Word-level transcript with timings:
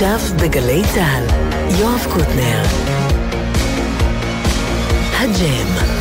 עכשיו 0.00 0.18
בגלי 0.42 0.82
צה"ל, 0.94 1.24
יואב 1.80 2.06
קוטנר. 2.12 2.62
הג'ם. 5.18 5.98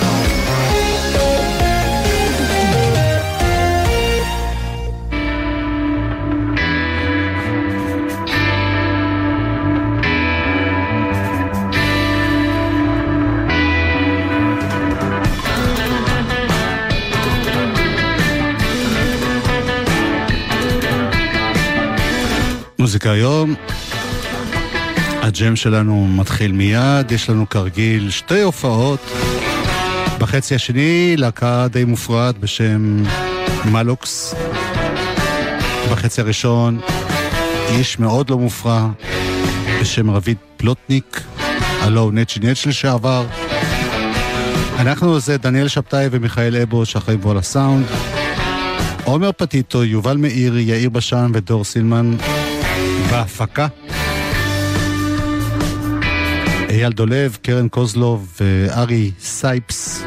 מוזיקה 22.79 23.11
היום. 23.11 23.55
הג'ם 25.27 25.55
שלנו 25.55 26.07
מתחיל 26.07 26.51
מיד, 26.51 27.11
יש 27.11 27.29
לנו 27.29 27.49
כרגיל 27.49 28.09
שתי 28.09 28.41
הופעות. 28.41 28.99
בחצי 30.19 30.55
השני 30.55 31.17
להקה 31.17 31.67
די 31.71 31.85
מופרעת 31.85 32.37
בשם 32.37 33.03
מלוקס. 33.65 34.35
בחצי 35.91 36.21
הראשון 36.21 36.79
איש 37.69 37.99
מאוד 37.99 38.29
לא 38.29 38.37
מופרע 38.37 38.87
בשם 39.81 40.11
רביד 40.11 40.37
פלוטניק, 40.57 41.21
הלו 41.81 42.01
הוא 42.01 42.13
נצ'י 42.13 42.39
נצ' 42.39 42.65
לשעבר. 42.65 43.25
אנחנו 44.79 45.19
זה 45.19 45.37
דניאל 45.37 45.67
שבתאי 45.67 46.07
ומיכאל 46.11 46.55
אבו 46.55 46.85
שאחראים 46.85 47.21
פה 47.21 47.31
על 47.31 47.37
הסאונד. 47.37 47.85
עומר 49.03 49.31
פטיטו, 49.31 49.83
יובל 49.83 50.17
מאיר, 50.17 50.57
יאיר 50.57 50.89
בשן 50.89 51.31
ודור 51.33 51.63
סילמן 51.63 52.15
בהפקה. 53.11 53.67
אייל 56.69 56.91
דולב, 56.91 57.37
קרן 57.41 57.67
קוזלוב 57.69 58.37
וארי 58.41 59.11
סייפס 59.19 60.03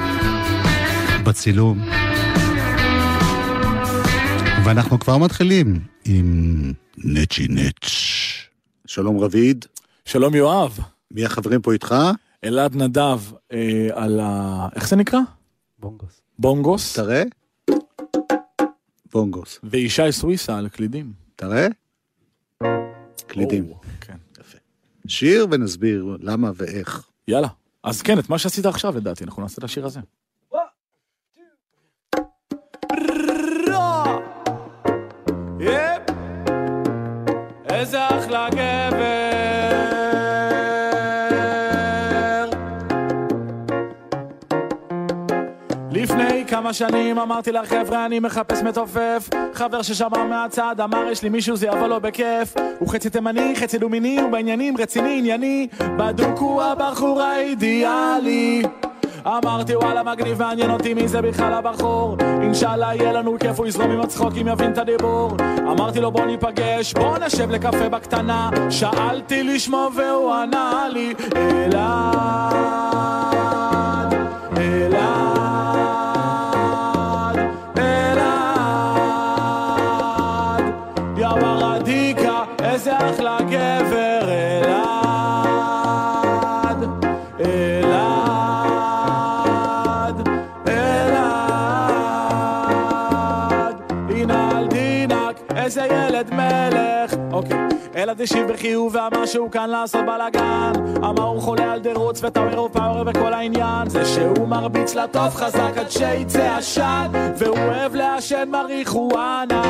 בצילום. 1.24 1.78
ואנחנו 4.64 4.98
כבר 5.00 5.18
מתחילים 5.18 5.80
עם 6.04 6.72
נצ'י 6.98 7.46
נצ'. 7.48 7.88
שלום 8.86 9.18
רביד. 9.18 9.64
שלום 10.04 10.34
יואב. 10.34 10.78
מי 11.10 11.24
החברים 11.24 11.62
פה 11.62 11.72
איתך? 11.72 11.94
אלעד 12.44 12.76
נדב 12.76 13.20
אה, 13.52 13.88
על 13.92 14.20
ה... 14.22 14.68
איך 14.74 14.88
זה 14.88 14.96
נקרא? 14.96 15.20
בונגוס. 15.78 16.20
בונגוס. 16.38 16.96
תראה. 16.96 17.22
בונגוס. 19.12 19.60
וישי 19.64 20.12
סוויסה 20.12 20.58
על 20.58 20.68
קלידים. 20.68 21.12
תראה. 21.36 21.66
קלידים. 23.26 23.64
יפה. 23.64 23.99
שיר 25.10 25.46
ונסביר 25.50 26.16
למה 26.20 26.50
ואיך. 26.54 27.08
יאללה. 27.28 27.48
אז 27.84 28.02
כן, 28.02 28.18
את 28.18 28.28
מה 28.30 28.38
שעשית 28.38 28.66
עכשיו 28.66 28.96
לדעתי, 28.96 29.24
אנחנו 29.24 29.42
נעשה 29.42 29.58
את 29.58 29.64
השיר 29.64 29.86
הזה. 29.86 30.00
איזה 37.70 38.08
אחלה 38.08 38.48
גבר 38.50 38.79
כמה 46.70 46.74
שנים 46.74 47.18
אמרתי 47.18 47.52
לחבר'ה 47.52 48.06
אני 48.06 48.20
מחפש 48.20 48.62
מתופף. 48.62 49.28
חבר 49.54 49.82
ששמע 49.82 50.24
מהצד 50.24 50.80
אמר 50.80 51.08
יש 51.10 51.22
לי 51.22 51.28
מישהו 51.28 51.56
זה 51.56 51.66
יבוא 51.66 51.86
לו 51.86 52.00
בכיף. 52.00 52.54
הוא 52.78 52.88
חצי 52.88 53.10
תימני, 53.10 53.56
חצי 53.56 53.78
דומיני, 53.78 54.20
הוא 54.20 54.30
בעניינים 54.30 54.76
רציני 54.76 55.18
ענייני. 55.18 55.68
בדוק 55.80 56.38
הוא 56.38 56.62
הבחור 56.62 57.22
האידיאלי. 57.22 58.62
אמרתי 59.26 59.76
וואלה 59.76 60.02
מגניב 60.02 60.38
מעניין 60.38 60.70
אותי 60.70 60.94
מי 60.94 61.08
זה 61.08 61.22
בכלל 61.22 61.52
הבחור. 61.52 62.16
אינשאללה 62.42 62.94
יהיה 62.94 63.12
לנו 63.12 63.38
כיף 63.38 63.58
הוא 63.58 63.66
יזרום 63.66 63.90
עם 63.90 64.00
הצחוקים 64.00 64.48
יבין 64.48 64.72
את 64.72 64.78
הדיבור. 64.78 65.36
אמרתי 65.58 66.00
לו 66.00 66.10
בוא 66.10 66.26
ניפגש 66.26 66.94
בוא 66.94 67.18
נשב 67.18 67.50
לקפה 67.50 67.88
בקטנה. 67.88 68.50
שאלתי 68.70 69.42
לשמו 69.42 69.88
והוא 69.94 70.34
ענה 70.34 70.88
לי 70.92 71.14
אלעד 71.34 72.89
אלעד 98.20 98.28
השיב 98.32 98.52
בחיוב 98.52 98.96
ואמר 98.96 99.26
שהוא 99.26 99.50
כאן 99.50 99.70
לעשות 99.70 100.00
בלאגן. 100.06 100.72
אמר 100.96 101.22
הוא 101.22 101.40
חולה 101.40 101.72
על 101.72 101.80
דרוץ 101.80 102.24
וטאוור 102.24 102.64
ופאוור 102.64 103.02
וכל 103.06 103.32
העניין. 103.32 103.88
זה 103.88 104.04
שהוא 104.04 104.48
מרביץ 104.48 104.94
לטוב 104.94 105.28
חזק 105.28 105.72
עד 105.76 105.90
שיצא 105.90 106.56
עשן 106.56 107.08
והוא 107.38 107.58
אוהב 107.58 107.94
לעשן 107.94 108.48
מריחואנה. 108.48 109.62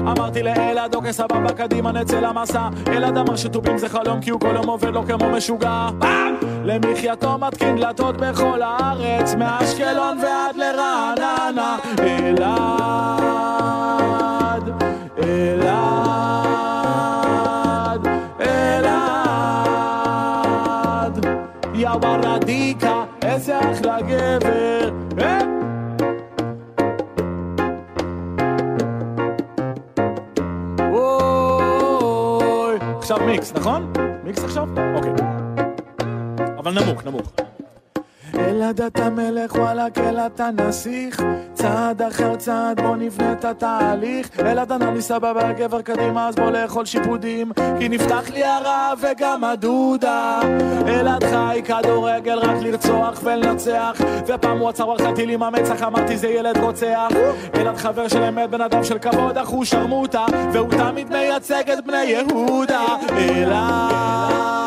אמרתי 0.00 0.42
לאלעד 0.42 0.94
אוקיי 0.94 1.12
סבבה 1.12 1.52
קדימה 1.52 1.92
נצא 1.92 2.20
למסע. 2.20 2.68
אלעד 2.86 3.18
אמר 3.18 3.36
שטובים 3.36 3.78
זה 3.78 3.88
חלום 3.88 4.20
כי 4.20 4.30
הוא 4.30 4.40
כל 4.40 4.54
יום 4.54 4.66
עובד 4.66 4.90
לו 4.94 5.06
כמו 5.06 5.30
משוגע! 5.30 5.88
למחייתו 6.64 7.38
מתקין 7.38 7.76
דלתות 7.76 8.16
בכל 8.16 8.62
הארץ 8.62 9.34
מאשקלון 9.34 10.18
ועד 10.22 10.56
לרעננה. 10.56 11.78
אלעד 11.98 13.57
גבר 24.38 24.90
אה? 25.20 25.38
עכשיו 32.98 33.18
מיקס 33.26 33.52
נכון? 33.52 33.92
מיקס 34.24 34.44
עכשיו? 34.44 34.68
אוקיי 34.94 35.12
אבל 36.58 36.72
נמוך 36.80 37.04
נמוך 37.04 37.32
אלעד 38.38 38.80
אתה 38.80 39.10
מלך 39.10 39.54
וואלכ 39.54 39.98
אלעד 39.98 40.30
אתה 40.34 40.50
נסיך 40.50 41.22
צעד 41.54 42.02
אחר 42.02 42.36
צעד 42.36 42.80
בוא 42.80 42.96
נבנה 42.96 43.32
את 43.32 43.44
התהליך. 43.44 44.40
אלעד 44.40 44.72
ענה 44.72 44.90
לי 44.90 45.02
סבבה 45.02 45.52
גבר 45.52 45.82
קדימה 45.82 46.28
אז 46.28 46.34
בוא 46.34 46.50
לאכול 46.50 46.84
שיפודים. 46.84 47.52
כי 47.78 47.88
נפתח 47.88 48.30
לי 48.30 48.44
הרעב 48.44 48.98
וגם 49.00 49.44
הדודה. 49.44 50.40
אלעד 50.86 51.24
חי 51.24 51.62
כדורגל 51.64 52.38
רק 52.38 52.56
לרצוח 52.60 53.20
ולנצח. 53.24 54.00
ופעם 54.26 54.58
הוא 54.58 54.68
עצר 54.68 54.88
וחלתי 54.88 55.34
עם 55.34 55.42
המצח 55.42 55.82
אמרתי 55.82 56.16
זה 56.16 56.28
ילד 56.28 56.56
רוצח. 56.58 57.08
אלעד 57.54 57.76
חבר 57.76 58.08
של 58.08 58.22
אמת 58.22 58.50
בן 58.50 58.60
אדם 58.60 58.84
של 58.84 58.98
כבוד 58.98 59.38
הוא 59.38 59.64
שרמוטה 59.64 60.26
והוא 60.52 60.70
תמיד 60.70 61.10
מייצג 61.10 61.70
את 61.70 61.86
בני 61.86 62.04
יהודה. 62.04 62.86
אלעד 63.18 64.57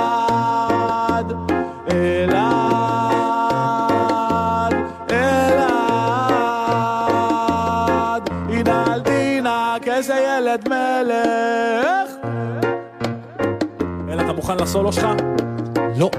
אלעד, 1.91 2.35
אלעד, 5.11 5.91
הנה 8.49 8.99
דינק, 8.99 9.89
איזה 9.89 10.15
ילד 10.15 10.69
מלך. 10.69 12.11
אלעד, 14.09 14.25
אתה 14.25 14.33
מוכן 14.33 14.57
לסולו 14.57 14.93
שלך? 14.93 15.07
לא, 15.99 16.11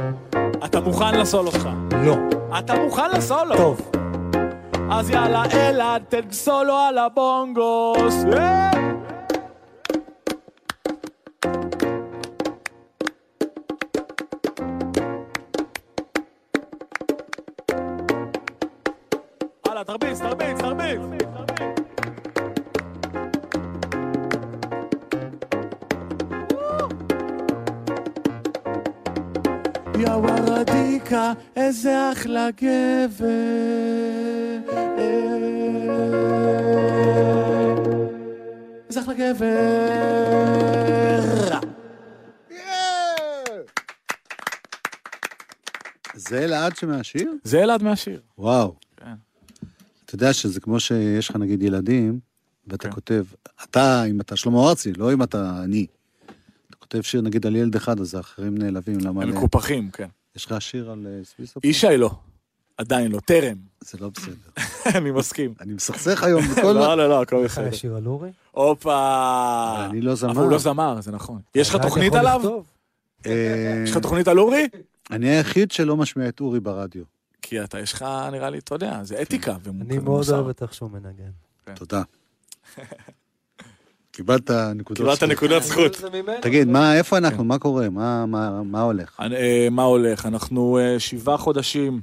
אתה 0.65 0.80
מוכן 0.80 1.15
לסולו 1.15 1.51
שלך? 1.51 1.69
לא. 2.06 2.15
אתה 2.59 2.80
מוכן 2.80 3.12
לסולו? 3.12 3.56
טוב. 3.56 3.91
אז 4.91 5.09
יאללה 5.09 5.44
אלעד 5.53 6.03
תן 6.09 6.31
סולו 6.31 6.75
על 6.75 6.97
הבונגוס 6.97 8.25
אה! 8.38 8.86
תרביץ 19.99 20.19
תרביץ 20.19 20.57
תרביץ 20.59 20.99
יא 29.99 30.09
וורדיקה, 30.09 31.33
איזה 31.55 32.11
אחלה 32.11 32.47
גבר. 32.55 33.27
איזה 38.89 39.01
אחלה 39.01 39.13
גבר. 39.13 40.07
זה 46.15 46.44
אלעד 46.44 46.75
שמהשיר? 46.75 47.33
זה 47.44 47.63
אלעד 47.63 47.83
מהשיר. 47.83 48.21
וואו. 48.38 48.75
כן. 48.97 49.26
אתה 50.07 50.15
יודע 50.15 50.33
שזה 50.33 50.59
כמו 50.59 50.80
שיש 50.80 51.30
לך 51.30 51.36
נגיד 51.36 51.63
ילדים, 51.63 52.19
ואתה 52.68 52.88
כן. 52.88 52.94
כותב, 52.94 53.24
אתה, 53.63 54.04
אם 54.04 54.21
אתה 54.21 54.36
שלמה 54.36 54.69
ארצי, 54.69 54.94
לא 54.94 55.13
אם 55.13 55.24
אתה 55.24 55.62
אני. 55.63 55.86
אתה 56.69 56.75
כותב 56.75 57.01
שיר 57.01 57.21
נגיד 57.21 57.45
על 57.45 57.56
ילד 57.56 57.75
אחד, 57.75 58.00
אז 58.00 58.15
האחרים 58.15 58.57
נעלבים, 58.57 59.00
למה... 59.00 59.24
הם 59.24 59.30
מקופחים, 59.30 59.89
כן. 59.92 60.07
יש 60.36 60.45
לך 60.45 60.62
שיר 60.62 60.92
על 60.92 61.07
אה, 61.09 61.24
סוויסה? 61.24 61.59
ישי 61.63 61.98
לא. 61.98 62.12
עדיין 62.77 63.12
לא, 63.12 63.19
טרם. 63.19 63.57
זה 63.81 63.98
לא 64.01 64.09
בסדר. 64.09 64.36
אני 64.98 65.12
מסכים. 65.12 65.54
אני 65.62 65.74
מסכסך 65.74 66.24
היום 66.24 66.42
בכל... 66.51 66.62
לא, 66.62 66.98
לא, 66.98 67.09
לא, 67.09 67.21
הכל 67.21 67.36
לך 67.45 67.51
בסדר. 67.51 67.68
יש 67.68 67.80
שיר 67.80 67.95
על 67.95 68.06
אורי? 68.06 68.30
הופה. 68.51 69.86
אני 69.89 70.01
לא 70.01 70.15
זמר. 70.15 70.31
אבל 70.31 70.44
הוא 70.44 70.51
לא 70.51 70.57
זמר, 70.57 71.01
זה 71.01 71.12
נכון. 71.12 71.42
יש 71.56 71.69
לך 71.69 71.75
תוכנית 71.81 72.13
עליו? 72.13 72.42
אה, 73.25 73.83
יש 73.83 73.92
לך 73.92 73.98
תוכנית 73.98 74.27
על 74.27 74.39
אורי? 74.39 74.68
אני 75.12 75.30
היחיד 75.30 75.71
שלא 75.71 75.98
משמיע 75.98 76.30
את 76.30 76.39
אורי 76.39 76.59
ברדיו. 76.59 77.16
כי 77.41 77.63
אתה, 77.63 77.79
יש 77.79 77.93
לך, 77.93 78.05
נראה 78.31 78.49
לי, 78.49 78.57
אתה 78.57 78.75
יודע, 78.75 79.03
זה 79.03 79.21
אתיקה. 79.21 79.55
ומ- 79.63 79.81
אני 79.81 79.97
מאוד. 79.97 80.29
אוהב 80.29 80.47
את 80.49 80.61
איך 80.61 80.73
שהוא 80.73 80.91
מנגן. 80.91 81.31
תודה. 81.75 82.03
קיבלת 84.11 84.51
נקודות 84.51 84.97
קיבלת 84.97 85.17
זכות. 85.19 85.29
נקודת 85.29 85.63
זכות. 85.63 85.93
זה 85.95 86.09
ממנו. 86.09 86.41
תגיד, 86.41 86.67
מה, 86.67 86.97
איפה 86.97 87.17
אנחנו? 87.17 87.43
מה 87.43 87.59
קורה? 87.59 87.89
מה- 87.89 88.25
מה 88.25 88.63
מה 88.63 88.81
הולך? 88.81 89.19
אה, 89.19 89.67
מה 89.71 89.83
הולך? 89.83 90.25
אנחנו 90.25 90.77
אה, 90.79 90.99
שבעה 90.99 91.37
חודשים 91.37 92.01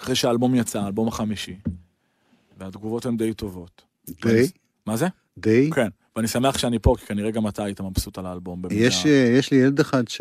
אחרי 0.00 0.14
שהאלבום 0.14 0.54
יצא, 0.54 0.80
האלבום 0.80 1.08
החמישי, 1.08 1.56
והתגובות 2.58 3.06
הן 3.06 3.16
די 3.16 3.34
טובות. 3.34 3.82
די? 4.22 4.46
מה 4.86 4.96
זה? 4.96 5.06
די? 5.38 5.70
כן. 5.74 5.88
ואני 6.16 6.28
שמח 6.28 6.58
שאני 6.58 6.78
פה, 6.78 6.94
כי 6.98 7.06
כנראה 7.06 7.30
גם 7.30 7.48
אתה 7.48 7.64
היית 7.64 7.80
מבסוט 7.80 8.18
על 8.18 8.26
האלבום. 8.26 8.62
במידה- 8.62 8.80
יש, 8.84 9.06
אה, 9.06 9.10
יש 9.38 9.50
לי 9.50 9.58
ילד 9.58 9.80
אחד 9.80 10.08
ש... 10.08 10.20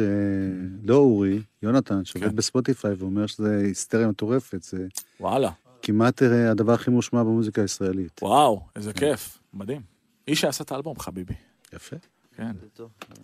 לא 0.84 0.96
אורי, 0.96 1.42
יונתן, 1.64 2.06
שעובד 2.06 2.30
כן. 2.30 2.36
בספוטיפיי 2.36 2.94
ואומר 2.98 3.28
שזה 3.28 3.58
היסטריה 3.64 4.08
מטורפת, 4.08 4.64
זה 4.64 4.78
וואלה, 5.20 5.50
כמעט 5.82 6.24
אה, 6.24 6.52
הדבר 6.52 6.74
הכי 6.74 6.92
מושמע 6.92 7.24
במוזיקה 7.24 7.62
הישראלית. 7.62 8.20
וואו, 8.24 8.62
איזה 8.76 8.94
כיף, 8.94 9.38
מדהים. 9.54 9.82
איש 10.28 10.42
שעשה 10.42 10.64
את 10.64 10.72
האלבום, 10.72 11.00
חביבי. 11.00 11.34
יפה, 11.74 11.96
כן. 12.36 12.52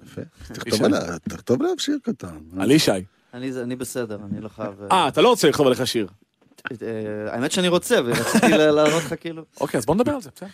יפה. 0.03 0.21
תכתוב 1.23 1.61
עליו- 1.61 1.79
שיר 1.79 1.97
קטן. 2.03 2.37
על 2.59 2.71
ישי. 2.71 2.91
אני, 3.33 3.51
אני 3.61 3.75
בסדר, 3.75 4.19
אני 4.31 4.41
לא 4.41 4.47
חייב... 4.49 4.81
אה, 4.91 5.07
אתה 5.07 5.21
לא 5.21 5.29
רוצה 5.29 5.49
לכתוב 5.49 5.67
עליך 5.67 5.87
שיר. 5.87 6.07
אה, 6.81 6.87
האמת 7.33 7.51
שאני 7.51 7.67
רוצה, 7.67 7.95
ורציתי 8.05 8.47
לענות 8.57 9.03
לך 9.03 9.13
כאילו... 9.21 9.43
אוקיי, 9.61 9.77
אז 9.77 9.85
בוא 9.85 9.95
נדבר 9.95 10.11
על 10.11 10.21
זה, 10.21 10.29
בסדר. 10.35 10.49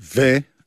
ו... 0.00 0.20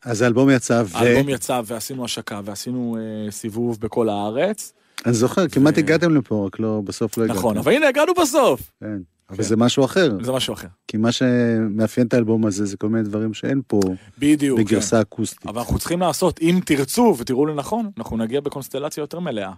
אז 0.05 0.21
האלבום 0.21 0.49
יצא, 0.49 0.83
ו... 0.85 0.97
האלבום 0.97 1.29
יצא 1.29 1.61
ועשינו 1.65 2.05
השקה 2.05 2.41
ועשינו 2.45 2.97
אה, 2.99 3.31
סיבוב 3.31 3.79
בכל 3.79 4.09
הארץ. 4.09 4.73
אני 5.05 5.13
זוכר, 5.13 5.47
כמעט 5.47 5.73
ו- 5.77 5.79
הגעתם 5.79 6.15
לפה, 6.15 6.45
רק 6.47 6.59
לא, 6.59 6.81
בסוף 6.85 7.17
לא 7.17 7.23
הגעתם. 7.23 7.39
נכון, 7.39 7.57
אבל 7.57 7.71
הנה, 7.71 7.87
הגענו 7.87 8.13
בסוף. 8.21 8.71
כן, 8.79 8.97
אבל 9.29 9.37
כן. 9.37 9.43
זה 9.43 9.55
משהו 9.57 9.85
אחר. 9.85 10.17
זה 10.21 10.31
משהו 10.31 10.53
אחר. 10.53 10.67
כי 10.87 10.97
מה 10.97 11.11
שמאפיין 11.11 12.07
את 12.07 12.13
האלבום 12.13 12.45
הזה 12.45 12.65
זה 12.65 12.77
כל 12.77 12.89
מיני 12.89 13.03
דברים 13.03 13.33
שאין 13.33 13.61
פה 13.67 13.79
בדיוק. 14.19 14.59
כן. 14.59 14.65
בגרסה 14.65 15.01
אקוסטית, 15.01 15.45
אבל 15.47 15.59
אנחנו 15.59 15.79
צריכים 15.79 15.99
לעשות, 15.99 16.39
אם 16.41 16.59
תרצו 16.65 17.15
ותראו 17.17 17.45
לנכון, 17.45 17.91
אנחנו 17.97 18.17
נגיע 18.17 18.41
בקונסטלציה 18.41 19.01
יותר 19.01 19.19
מלאה. 19.19 19.51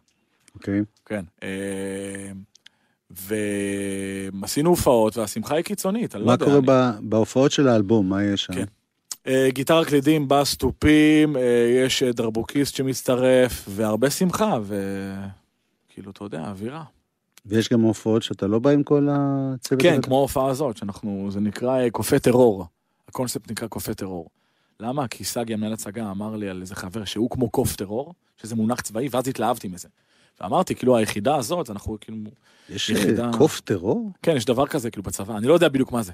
אוקיי? 0.56 0.82
כן. 1.06 1.24
אה, 1.44 1.50
ועשינו 3.12 4.70
הופעות, 4.70 5.18
והשמחה 5.18 5.56
היא 5.56 5.64
קיצונית, 5.64 6.16
אני 6.16 6.22
לא 6.22 6.28
מה 6.28 6.34
יודע. 6.34 6.46
קורה 6.46 6.58
אני- 6.58 7.10
בהופעות 7.10 7.52
של 7.52 7.68
האלבום, 7.68 8.10
מה 8.10 8.24
יש 8.24 8.44
שם? 8.44 8.54
כן. 8.54 8.66
אה, 9.28 9.48
גיטרה 9.50 9.86
קלידים, 9.86 10.28
בס 10.28 10.58
תופים, 10.58 11.38
אה, 11.38 11.42
יש 11.86 12.04
אה, 12.04 12.12
דרבוקיסט 12.12 12.76
שמצטרף, 12.76 13.66
והרבה 13.70 14.10
שמחה, 14.10 14.60
וכאילו, 14.64 16.12
אתה 16.12 16.24
יודע, 16.24 16.50
אווירה. 16.50 16.84
ויש 17.46 17.70
גם 17.70 17.82
הופעות 17.82 18.24
שאתה 18.24 18.48
לא 18.48 18.60
בא 18.60 18.70
עם 18.70 18.84
כל 18.84 19.08
הצוות? 19.12 19.82
כן? 19.82 20.02
כמו 20.02 20.18
ההופעה 20.18 20.48
הזאת, 20.48 20.78
שאנחנו, 20.78 21.28
זה 21.32 21.40
נקרא 21.40 21.90
קופי 21.90 22.20
טרור. 22.20 22.66
הקונספט 23.08 23.52
נקרא 23.52 23.68
קופי 23.68 23.94
טרור. 23.94 24.30
למה? 24.80 25.08
כי 25.08 25.24
סגי, 25.24 25.54
המנהל 25.54 25.74
הצגה, 25.74 26.12
אמר 26.12 26.36
לי 26.36 26.50
על 26.50 26.62
איזה 26.62 26.76
חבר 26.76 27.06
שהוא 27.06 27.30
כמו 27.30 27.50
קוף 27.50 27.76
טרור, 27.76 28.14
שזה 28.38 28.56
מונח 28.56 28.82
צבאי, 28.82 29.08
ואז 29.12 29.28
התלהבתי 29.28 29.68
מזה. 29.68 29.88
ואמרתי, 30.42 30.76
כאילו, 30.76 30.98
היחידה 30.98 31.36
הזאת, 31.36 31.70
אנחנו 31.70 31.98
כאילו... 32.02 32.18
יש 32.70 32.90
יחידה. 32.90 33.32
קוף 33.38 33.60
טרור? 33.60 34.12
כן, 34.22 34.36
יש 34.36 34.46
דבר 34.46 34.68
כזה, 34.68 34.92
כאילו, 34.92 35.04
בצבא, 35.04 35.38
אני 35.38 35.48
לא 35.48 35.54
יודע 35.54 35.68
בדיוק 35.68 35.92
מה 35.92 36.04
זה. 36.04 36.12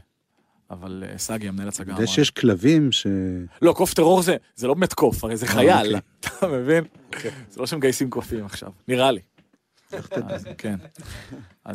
אבל 0.72 1.04
אה, 1.08 1.18
סגי, 1.18 1.48
המנהל 1.48 1.68
הצגה, 1.68 1.94
זה 1.94 1.98
אמר... 1.98 2.06
שיש 2.06 2.32
כלבים 2.32 2.92
ש... 2.92 3.08
לא, 3.62 3.74
קוף 3.74 3.94
טרור 3.94 4.22
זה, 4.22 4.36
זה 4.56 4.68
לא 4.68 4.74
באמת 4.74 4.94
קוף, 4.94 5.24
הרי 5.24 5.38
זה 5.38 5.48
חייל, 5.48 5.96
אוקיי. 5.96 6.00
אתה 6.38 6.48
מבין? 6.48 6.84
זה 7.50 7.60
לא 7.60 7.68
שמגייסים 7.68 8.10
קופים 8.10 8.46
עכשיו, 8.46 8.72
נראה 8.88 9.12
לי. 9.12 9.22
כן. 10.58 10.76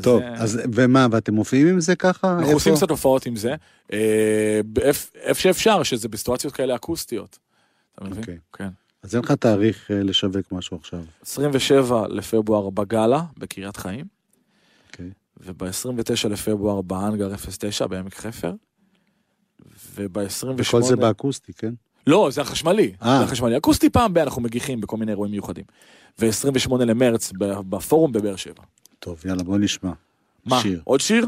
טוב, 0.03 0.23
אה, 0.23 0.35
אז 0.35 0.61
ומה, 0.75 1.07
ואתם 1.11 1.35
מופיעים 1.35 1.67
עם 1.67 1.81
זה 1.81 1.97
ככה? 1.97 2.39
אנחנו? 2.39 2.53
עושים 2.53 2.75
קצת 2.75 2.91
הופעות 2.91 3.27
עם 3.27 3.37
זה, 3.37 3.55
אה, 3.93 4.61
איפה 5.15 5.41
שאפשר, 5.41 5.83
שזה 5.83 6.09
בסיטואציות 6.09 6.55
כאלה 6.55 6.75
אקוסטיות. 6.75 7.39
אתה 7.95 8.05
מבין? 8.05 8.19
אוקיי. 8.19 8.39
כן. 8.53 8.69
אז 9.03 9.15
אין 9.15 9.23
לך 9.25 9.33
תאריך 9.33 9.91
אה, 9.91 10.03
לשווק 10.03 10.53
משהו 10.53 10.77
עכשיו. 10.77 11.05
27 11.23 12.09
לפברואר 12.09 12.71
בגאלה, 12.71 13.23
בקריית 13.39 13.77
חיים, 13.77 14.07
אוקיי. 14.87 15.11
וב-29 15.41 16.29
לפברואר 16.29 16.83
בהאנגר 16.83 17.37
09 17.37 17.87
בעמק 17.87 18.15
חפר, 18.15 18.53
וב-28... 19.97 20.47
וכל 20.57 20.83
זה 20.83 20.97
באקוסטי, 20.97 21.53
כן? 21.53 21.75
לא, 22.07 22.29
זה 22.33 22.41
החשמלי. 22.41 22.93
אה. 23.03 23.19
זה 23.19 23.25
החשמלי. 23.25 23.57
אקוסטי 23.57 23.91
פעם 23.91 24.15
ב- 24.15 24.19
אנחנו 24.19 24.43
מגיחים 24.43 24.81
בכל 24.81 24.97
מיני 24.97 25.13
אירועים 25.13 25.33
מיוחדים. 25.33 25.65
ו-28 26.19 26.77
למרץ 26.85 27.33
בפורום 27.39 28.13
בבאר 28.13 28.37
שבע. 28.37 28.63
טוב, 28.99 29.23
יאללה, 29.27 29.43
בוא 29.43 29.59
נשמע. 29.59 29.93
מה? 30.45 30.61
שיר. 30.61 30.81
עוד 30.85 31.01
שיר? 31.01 31.27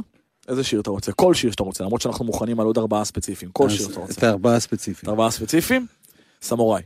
איזה 0.48 0.64
שיר 0.64 0.80
אתה 0.80 0.90
רוצה? 0.90 1.12
כל 1.12 1.34
שיר 1.34 1.50
שאתה 1.50 1.62
רוצה, 1.62 1.84
למרות 1.84 2.00
שאנחנו 2.00 2.24
מוכנים 2.24 2.60
על 2.60 2.66
עוד 2.66 2.78
ארבעה 2.78 3.04
ספציפיים. 3.04 3.50
כל 3.52 3.68
שיר 3.68 3.78
שאתה 3.88 3.92
את 3.92 3.96
רוצה. 3.96 4.26
הארבעה 4.28 4.52
את 4.52 4.56
הספציפיים. 4.56 5.10
ארבעה 5.10 5.30
ספציפיים? 5.30 5.86
סמוראי. 6.42 6.82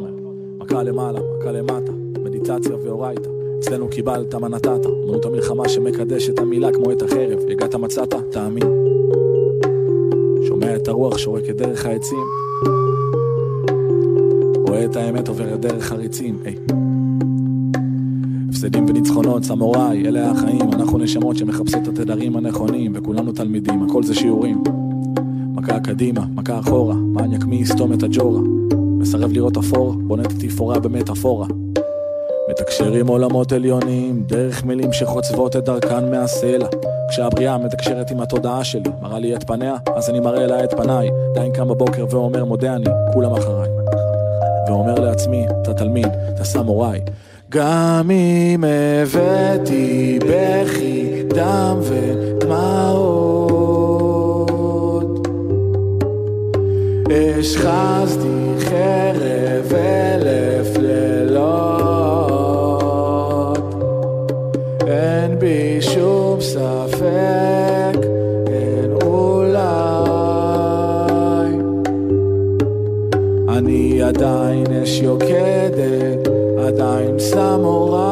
מהר. 0.00 0.12
מכה 0.58 0.82
למעלה, 0.82 1.20
מכה 1.38 1.52
למטה, 1.52 1.92
מדיטציה 2.24 2.76
ואורייתא. 2.82 3.28
אצלנו 3.58 3.88
קיבלת 3.88 4.34
מה 4.34 4.48
נתת, 4.48 4.86
אמנות 4.86 5.24
המלחמה 5.24 5.68
שמקדש 5.68 6.28
את 6.28 6.38
המילה 6.38 6.72
כמו 6.72 6.92
את 6.92 7.02
החרב. 7.02 7.38
הגעת 7.50 7.74
מצאת, 7.74 8.14
תאמין. 8.30 8.62
שומע 10.48 10.76
את 10.76 10.88
הרוח 10.88 11.18
שורקת 11.18 11.56
דרך 11.56 11.86
העצים. 11.86 12.24
רואה 14.68 14.84
את 14.84 14.96
האמת 14.96 15.28
עוברת 15.28 15.60
דרך 15.60 15.92
הריצים, 15.92 16.38
היי. 16.44 16.56
הפסדים 18.48 18.84
וניצחונות, 18.88 19.44
סמוראי, 19.44 20.06
אלה 20.06 20.30
החיים, 20.30 20.72
אנחנו 20.72 20.98
נשמות 20.98 21.36
שמחפשות 21.36 21.82
את 21.82 21.88
התדרים 21.88 22.36
הנכונים, 22.36 22.92
וכולנו 22.94 23.32
תלמידים, 23.32 23.82
הכל 23.82 24.02
זה 24.02 24.14
שיעורים. 24.14 24.62
מכה 25.54 25.80
קדימה, 25.80 26.24
מכה 26.34 26.58
אחורה, 26.58 26.94
מניאק 26.94 27.44
מי 27.44 27.56
יסתום 27.56 27.92
את 27.92 28.02
הג'ורה. 28.02 28.61
מסרב 29.02 29.32
לראות 29.32 29.56
אפור, 29.56 29.92
בונה 29.92 30.22
את 30.22 30.32
התפאורה 30.32 30.78
במטאפורה. 30.78 31.46
מתקשר 32.50 32.92
עם 32.92 33.06
עולמות 33.06 33.52
עליונים, 33.52 34.22
דרך 34.26 34.64
מילים 34.64 34.92
שחוצבות 34.92 35.56
את 35.56 35.64
דרכן 35.64 36.10
מהסלע. 36.10 36.66
כשהבריאה 37.10 37.58
מתקשרת 37.58 38.10
עם 38.10 38.20
התודעה 38.20 38.64
שלי, 38.64 38.90
מראה 39.02 39.18
לי 39.18 39.36
את 39.36 39.44
פניה, 39.44 39.76
אז 39.96 40.10
אני 40.10 40.20
מראה 40.20 40.46
לה 40.46 40.64
את 40.64 40.74
פניי. 40.74 41.10
עדיין 41.30 41.52
קם 41.52 41.68
בבוקר 41.68 42.06
ואומר 42.10 42.44
מודה 42.44 42.74
אני, 42.74 42.84
כולם 43.12 43.32
אחריי. 43.32 43.68
ואומר 44.68 44.94
לעצמי, 44.94 45.46
אתה 45.62 45.74
תלמיד, 45.74 46.08
אתה 46.34 46.44
סמוראי. 46.44 47.00
גם 47.48 48.10
אם 48.10 48.64
הבאתי 48.64 50.18
בכי, 50.28 51.22
דם 51.28 51.78
ודמעות, 51.82 53.12
השחזתי 57.38 58.41
חרב 58.62 59.74
אלף 59.74 60.76
לילות, 60.78 61.52
אין 64.86 65.38
בי 65.38 65.78
שום 65.80 66.40
ספק, 66.40 67.98
אין 68.46 68.92
אולי. 69.02 69.62
אני 73.48 74.02
עדיין 74.02 74.66
אש 74.82 75.00
יוקדת, 75.00 76.28
עדיין 76.66 77.18
סמוראי, 77.18 78.11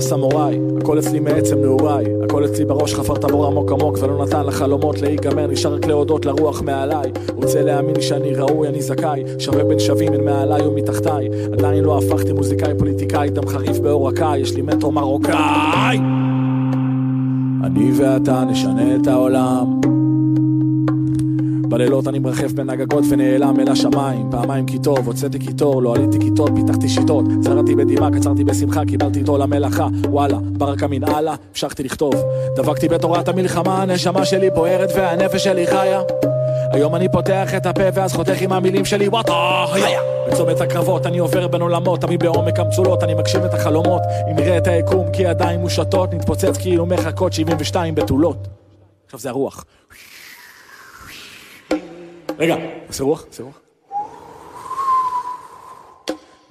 הסמוראי, 0.00 0.58
הכל 0.80 0.98
אצלי 0.98 1.20
מעצם 1.20 1.58
נעוריי, 1.58 2.04
הכל 2.24 2.44
אצלי 2.44 2.64
בראש 2.64 2.94
חפר 2.94 3.16
טבור 3.16 3.46
עמוק 3.46 3.72
עמוק 3.72 3.98
ולא 4.00 4.24
נתן 4.24 4.46
לחלומות 4.46 5.00
להיגמר, 5.00 5.46
נשאר 5.46 5.74
רק 5.74 5.86
להודות 5.86 6.26
לרוח 6.26 6.62
מעליי, 6.62 7.12
רוצה 7.34 7.62
להאמין 7.62 8.00
שאני 8.00 8.34
ראוי, 8.34 8.68
אני 8.68 8.82
זכאי, 8.82 9.24
שווה 9.38 9.64
בין 9.64 9.78
שווים, 9.78 10.12
אין 10.12 10.24
מעליי 10.24 10.66
ומתחתיי, 10.66 11.28
עדיין 11.52 11.84
לא 11.84 11.98
הפכתי 11.98 12.32
מוזיקאי 12.32 12.72
פוליטיקאי, 12.78 13.30
דם 13.30 13.46
חריף 13.46 13.78
בעורקיי, 13.78 14.40
יש 14.40 14.54
לי 14.54 14.62
מטרו 14.62 14.92
מרוקאי! 14.92 15.98
אני 17.64 17.92
ואתה 17.96 18.44
נשנה 18.44 18.96
את 18.96 19.06
העולם 19.06 19.99
בלילות 21.70 22.08
אני 22.08 22.18
מרחף 22.18 22.52
בין 22.52 22.70
הגגות 22.70 23.04
ונעלם 23.10 23.60
אל 23.60 23.68
השמיים. 23.72 24.30
פעמיים 24.30 24.66
כי 24.66 24.78
טוב, 24.78 25.06
הוצאתי 25.06 25.38
קיטור, 25.38 25.82
לא 25.82 25.94
עליתי 25.94 26.18
כיתות, 26.18 26.50
פיתחתי 26.54 26.88
שיטות. 26.88 27.24
צרתי 27.40 27.74
בדמעה, 27.74 28.10
קצרתי 28.10 28.44
בשמחה, 28.44 28.84
קיבלתי 28.84 29.20
את 29.20 29.28
עול 29.28 29.42
המלאכה 29.42 29.86
וואלה, 30.08 30.38
ברק 30.42 30.82
אמין 30.82 31.04
הלאה, 31.04 31.34
המשכתי 31.50 31.82
לכתוב. 31.82 32.14
דבקתי 32.56 32.88
בתורת 32.88 33.28
המלחמה, 33.28 33.82
הנשמה 33.82 34.24
שלי 34.24 34.50
בוערת 34.50 34.88
והנפש 34.96 35.44
שלי 35.44 35.66
חיה. 35.66 36.00
היום 36.72 36.94
אני 36.94 37.08
פותח 37.12 37.54
את 37.56 37.66
הפה 37.66 37.82
ואז 37.94 38.12
חותך 38.12 38.42
עם 38.42 38.52
המילים 38.52 38.84
שלי 38.84 39.08
וואטה 39.08 39.64
היה 39.72 40.00
בצומת 40.28 40.60
הקרבות 40.60 41.06
אני 41.06 41.18
עובר 41.18 41.48
בין 41.48 41.62
עולמות 41.62 42.00
תמיד 42.00 42.22
בעומק 42.22 42.58
המצולות 42.58 43.02
אני 43.02 43.14
מגשים 43.14 43.44
את 43.44 43.54
החלומות. 43.54 44.02
אם 44.30 44.36
נראה 44.36 44.58
את 44.58 44.66
היקום 44.66 45.12
כי 45.12 45.22
ידיים 45.22 45.60
מושטות 45.60 46.14
נתפוצץ 46.14 46.56
כאילו 46.56 46.86
מחכות 46.86 47.32
72 47.32 47.94
בתולות. 47.94 48.48
עכשיו 49.06 49.20
זה 49.20 49.28
הרוח 49.28 49.64
רגע, 52.40 52.56
עושה 52.88 53.04
רוח, 53.04 53.24
עושה 53.28 53.42
רוח. 53.42 53.60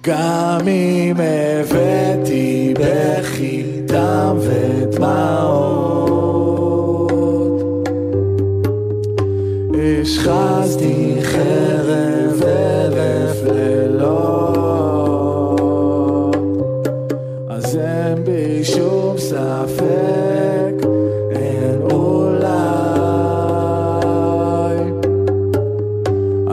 גם 0.02 0.68
אם 0.68 1.16
הבאתי 1.16 2.74
בכי 2.78 3.62
דם 3.86 4.36
ודמעות 4.40 5.90
השחזתי 10.02 11.14
חרב 11.22 12.42
אלף 12.42 13.19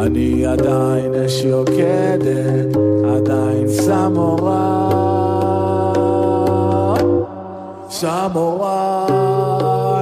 אני 0.07 0.45
עדיין 0.45 1.13
אש 1.13 1.43
יוקדת, 1.43 2.77
עדיין 3.15 3.67
סמורה. 3.67 4.89
סמורה. 7.89 9.07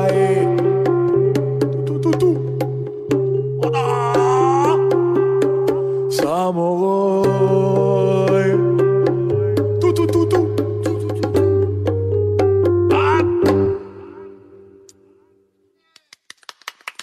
אה. 0.10 0.46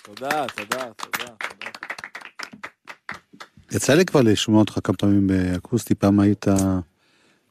תודה, 0.05 0.47
תודה, 0.57 0.85
תודה. 0.97 1.92
יצא 3.75 3.95
לי 3.95 4.05
כבר 4.05 4.21
לשמוע 4.21 4.61
אותך 4.61 4.79
כמה 4.85 4.97
פעמים 4.97 5.27
באקוסטי, 5.27 5.95
פעם 5.95 6.21
היית 6.21 6.47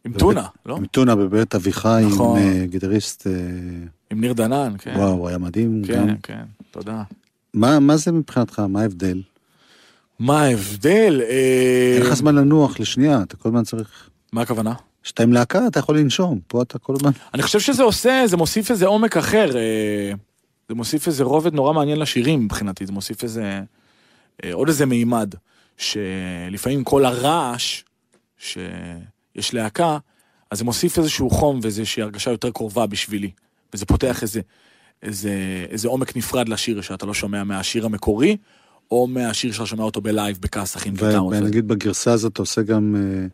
עם 0.06 0.14
טונה, 0.14 0.46
לא? 0.66 0.76
עם 0.76 0.86
טונה 0.86 1.16
בבית 1.16 1.56
אביחי, 1.56 2.04
נכון. 2.08 2.40
עם 2.40 2.48
אה, 2.48 2.66
גיטריסט, 2.66 3.28
אה, 3.28 3.34
עם 4.12 4.22
ניר 4.22 4.34
דנן, 4.34 4.74
כן. 4.78 4.94
וואו, 4.96 5.28
היה 5.28 5.38
מדהים 5.38 5.82
כן, 5.88 6.08
גם. 6.08 6.16
כן, 6.24 6.44
תודה. 6.72 7.04
מה 7.54 7.80
מה 7.80 7.98
זה 7.98 8.12
מבחינתך, 8.12 8.60
מה 8.60 8.82
ההבדל? 8.82 9.22
מה 10.20 10.42
ההבדל? 10.42 11.22
אה, 11.30 11.94
אין 11.96 12.02
לך 12.02 12.14
זמן 12.14 12.36
לנוח 12.36 12.80
לשנייה, 12.80 13.22
אתה 13.22 13.38
כל 13.38 13.50
הזמן 13.50 13.64
צריך... 13.64 14.10
מה 14.34 14.42
הכוונה? 14.42 14.74
כשאתה 15.04 15.24
עם 15.24 15.34
להקה 15.34 15.68
אתה 15.68 15.80
יכול 15.80 15.98
לנשום, 15.98 16.40
פה 16.48 16.62
אתה 16.62 16.80
כל 16.80 16.94
הזמן... 16.94 17.12
אני 17.34 17.44
חושב 17.44 17.60
שזה 17.60 17.84
עושה, 17.84 18.24
זה 18.26 18.38
מוסיף 18.38 18.72
איזה 18.72 18.86
עומק 18.86 19.18
אחר. 19.18 19.52
זה 20.70 20.76
מוסיף 20.76 21.08
איזה 21.08 21.24
רובד 21.24 21.54
נורא 21.54 21.74
מעניין 21.74 22.00
לשירים 22.00 22.46
מבחינתי, 22.46 22.86
זה 22.86 22.92
מוסיף 22.92 23.24
איזה... 23.24 23.62
עוד 24.54 24.68
איזה 24.68 24.86
מימד, 24.86 25.34
שלפעמים 25.82 26.84
כל 26.84 27.06
הרעש 27.06 27.84
שיש 28.38 29.54
להקה, 29.54 29.98
אז 30.52 30.58
זה 30.58 30.64
מוסיף 30.64 30.98
איזשהו 30.98 31.30
חום 31.30 31.60
ואיזושהי 31.64 32.04
הרגשה 32.04 32.32
יותר 32.32 32.52
קרובה 32.52 32.88
בשבילי. 32.88 33.32
וזה 33.74 33.86
פותח 33.86 34.22
איזה, 34.22 34.42
איזה, 35.04 35.66
איזה 35.70 35.88
עומק 35.88 36.18
נפרד 36.18 36.50
לשיר 36.50 36.82
שאתה 36.82 37.06
לא 37.06 37.14
שומע 37.14 37.44
מהשיר 37.44 37.86
המקורי, 37.86 38.38
או 38.92 39.08
מהשיר 39.08 39.52
שאתה 39.52 39.66
שומע 39.66 39.84
אותו 39.84 40.02
בלייב 40.02 40.38
בכסח 40.42 40.88
עם 40.88 40.94
גיטרות. 40.94 41.34
ונגיד 41.38 41.68
בגרסה 41.68 42.14
הזאת 42.14 42.34
אתה 42.34 42.42
עושה 42.42 42.62
גם 42.62 42.96
אה, 42.96 43.28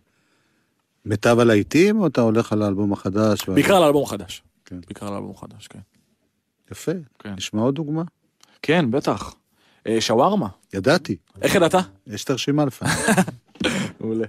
מיטב 1.06 1.40
הלהיטים, 1.40 2.00
או 2.00 2.08
אתה 2.08 2.22
הולך 2.22 2.54
על 2.54 2.62
האלבום 2.62 2.94
החדש? 2.94 3.50
בעיקר 3.50 3.76
על 3.76 3.84
האלבום 3.84 4.04
החדש. 4.04 4.44
כן. 4.66 4.80
בעיקר 4.88 5.08
על 5.08 5.14
האלבום 5.14 5.32
החדש, 5.32 5.68
כן. 5.68 5.80
יפה, 6.72 6.92
כן. 7.20 7.34
נשמע 7.34 7.62
עוד 7.62 7.76
דוגמה? 7.76 8.04
כן, 8.62 8.92
בטח. 8.92 9.36
אה, 9.88 10.02
שווארמה. 10.02 10.48
ידעתי, 10.74 11.18
איך 11.42 11.56
ידעת? 11.56 11.76
יש 12.08 12.24
את 12.24 12.30
הרשימה 12.30 12.66
לפעמים. 12.66 12.96
מעולה. 14.00 14.26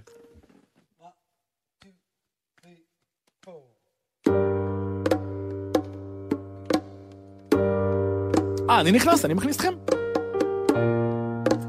אה, 8.70 8.80
אני 8.80 8.92
נכנס, 8.92 9.24
אני 9.24 9.34
מכניס 9.34 9.56
אתכם? 9.56 9.74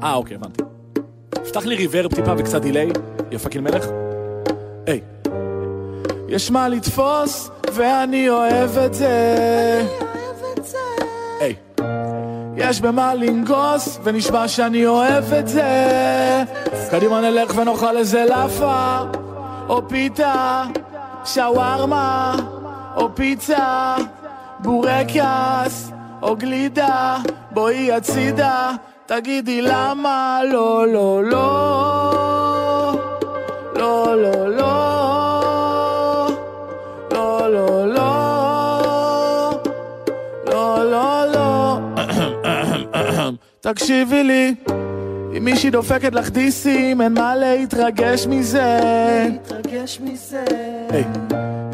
אה, 0.02 0.14
אוקיי, 0.14 0.36
הבנתי. 0.36 0.62
פתח 1.30 1.66
לי 1.66 1.76
reverb 1.76 2.14
טיפה 2.14 2.34
וקצת 2.38 2.62
delay, 2.62 2.88
יא 3.30 3.38
fucking 3.38 3.64
מלך. 3.64 3.86
היי. 4.86 5.00
יש 6.28 6.50
מה 6.50 6.68
לתפוס, 6.68 7.50
ואני 7.74 8.28
אוהב 8.28 8.78
את 8.78 8.94
זה. 8.94 10.19
יש 12.60 12.80
במה 12.80 13.14
לנגוס, 13.14 13.98
ונשבע 14.04 14.48
שאני 14.48 14.86
אוהב 14.86 15.32
את 15.32 15.48
זה. 15.48 15.62
קדימה 16.90 17.20
נלך 17.20 17.52
ונאכל 17.56 17.96
איזה 17.96 18.24
לאפה, 18.24 18.98
או 19.68 19.88
פיתה, 19.88 20.64
שווארמה, 21.24 22.36
או 22.96 23.14
פיצה, 23.14 23.96
בורקס, 24.58 25.90
או 26.22 26.36
גלידה, 26.36 27.16
בואי 27.50 27.92
הצידה, 27.92 28.70
תגידי 29.06 29.62
למה 29.62 30.40
לא, 30.52 30.86
לא, 30.86 31.24
לא. 31.24 31.40
לא, 33.76 34.22
לא, 34.22 34.48
לא. 34.48 35.00
לא, 37.12 37.48
לא, 37.48 37.86
לא. 37.86 37.99
תקשיבי 43.60 44.22
לי, 44.24 44.54
אם 45.36 45.44
מישהי 45.44 45.70
דופקת 45.70 46.14
לך 46.14 46.30
דיסים, 46.30 47.00
אין 47.00 47.14
מה 47.14 47.36
להתרגש 47.36 48.26
מזה. 48.26 48.80
להתרגש 49.30 50.00
מזה. 50.00 50.44
היי. 50.90 51.04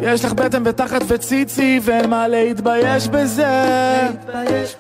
יש 0.03 0.25
לך 0.25 0.33
בטן 0.33 0.63
ותחת 0.65 1.03
וציצי, 1.09 1.81
ואין 1.83 2.11
מה 2.11 2.29
להתבייש 2.29 3.09
בזה. 3.09 3.47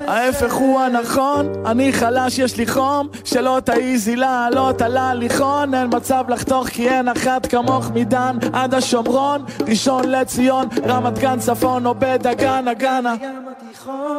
ההפך 0.01 0.55
הוא 0.55 0.81
הנכון, 0.81 1.53
אני 1.67 1.93
חלש, 1.93 2.39
יש 2.39 2.57
לי 2.57 2.67
חום, 2.67 3.09
שלא 3.25 3.61
תעיזי 3.65 4.17
לעלות 4.17 4.83
על 4.83 4.97
ההליכון, 4.97 5.75
אין 5.75 5.89
מצב 5.97 6.25
לחתוך 6.29 6.69
כי 6.69 6.89
אין 6.89 7.09
אחת 7.09 7.47
כמוך 7.47 7.91
מדן 7.95 8.39
עד 8.53 8.75
השומרון, 8.75 9.45
ראשון 9.69 10.09
לציון, 10.09 10.69
רמת 10.87 11.19
גן 11.19 11.39
צפון 11.39 11.87
או 11.87 11.95
בדגן 11.99 12.69
הגנה. 12.69 13.15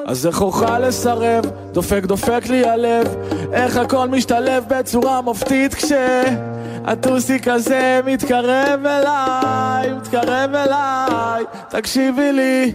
אז 0.06 0.28
איך 0.28 0.42
אוכל 0.42 0.80
לסרב, 0.80 1.46
דופק 1.72 2.04
דופק 2.06 2.42
לי 2.50 2.66
הלב, 2.66 3.16
איך 3.54 3.78
הכל 3.78 4.08
משתלב 4.08 4.64
בצורה 4.68 5.22
מופתית 5.22 5.74
כשהטוסי 5.74 7.40
כזה 7.40 8.00
מתקרב 8.06 8.86
אליי, 8.86 9.94
מתקרב 9.94 10.56
אליי, 10.56 11.44
תקשיבי 11.70 12.32
לי, 12.32 12.74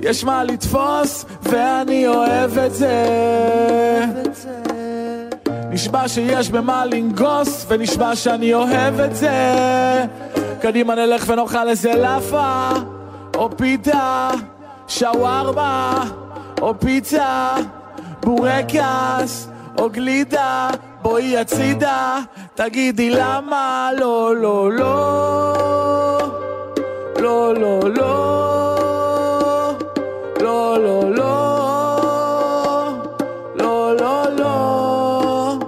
יש 0.00 0.24
מה 0.24 0.44
לתפוס 0.44 1.24
ואני 1.42 2.08
אוהב 2.08 2.58
את 2.58 2.74
זה. 2.74 3.06
נשבע 5.70 6.08
שיש 6.08 6.50
במה 6.50 6.86
לנגוס, 6.86 7.66
ונשבע 7.68 8.16
שאני 8.16 8.54
אוהב 8.54 9.00
את 9.00 9.16
זה. 9.16 9.54
קדימה 10.60 10.94
נלך 10.94 11.24
ונאכל 11.28 11.68
איזה 11.68 11.94
לאפה, 11.94 12.70
או 13.34 13.56
פיתה, 13.56 14.30
שווארמה, 14.88 16.04
או 16.60 16.74
פיצה, 16.80 17.54
בורקס, 18.20 19.48
או 19.78 19.90
גלידה, 19.90 20.68
בואי 21.02 21.38
הצידה, 21.38 22.18
תגידי 22.54 23.10
למה 23.10 23.90
לא, 23.98 24.36
לא, 24.36 24.72
לא, 24.72 26.22
לא, 27.18 27.54
לא, 27.54 27.80
לא, 27.94 28.28
לא, 30.40 30.78
לא, 30.80 31.10
לא, 31.14 31.36
לא, 33.54 33.96
לא, 33.96 34.24
לא, 34.38 35.58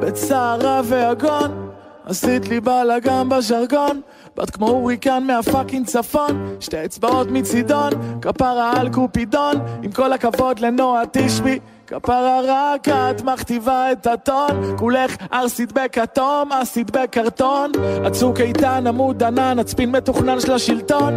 בצערה 0.00 0.80
ויגון, 0.84 1.70
עשית 2.06 2.48
לי 2.48 2.60
בלאגן 2.60 3.28
בז'רגון, 3.28 4.00
בת 4.36 4.50
כמו 4.50 4.68
הוריקן 4.68 5.22
מהפאקינג 5.26 5.86
צפון, 5.86 6.56
שתי 6.60 6.84
אצבעות 6.84 7.30
מצידון, 7.30 7.92
כפרה 8.22 8.80
על 8.80 8.92
קופידון, 8.92 9.54
עם 9.82 9.92
כל 9.92 10.12
הכבוד 10.12 10.58
לנועה 10.58 11.02
תשבי. 11.12 11.58
כפרה 11.86 12.40
רק 12.46 12.88
את 12.88 13.22
מכתיבה 13.22 13.92
את 13.92 14.06
הטון, 14.06 14.76
כולך 14.78 15.16
ארסית 15.32 15.72
בכתום, 15.72 16.52
אסית 16.52 16.90
בקרטון, 16.90 17.72
הצוק 18.04 18.40
איתן 18.40 18.86
עמוד 18.86 19.22
ענן, 19.22 19.58
הצפין 19.58 19.90
מתוכנן 19.90 20.40
של 20.40 20.52
השלטון. 20.52 21.14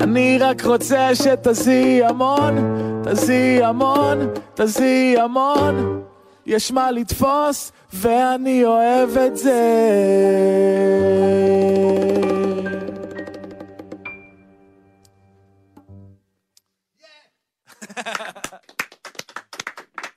אני 0.00 0.38
רק 0.40 0.64
רוצה 0.64 1.14
שתזיעי 1.14 2.04
המון, 2.04 2.54
תזיעי 3.04 3.64
המון, 3.64 4.18
תזיעי 4.54 5.18
המון. 5.18 6.00
יש 6.46 6.72
מה 6.72 6.90
לתפוס, 6.90 7.72
ואני 7.92 8.64
אוהב 8.64 9.18
את 9.18 9.36
זה. 9.36 9.62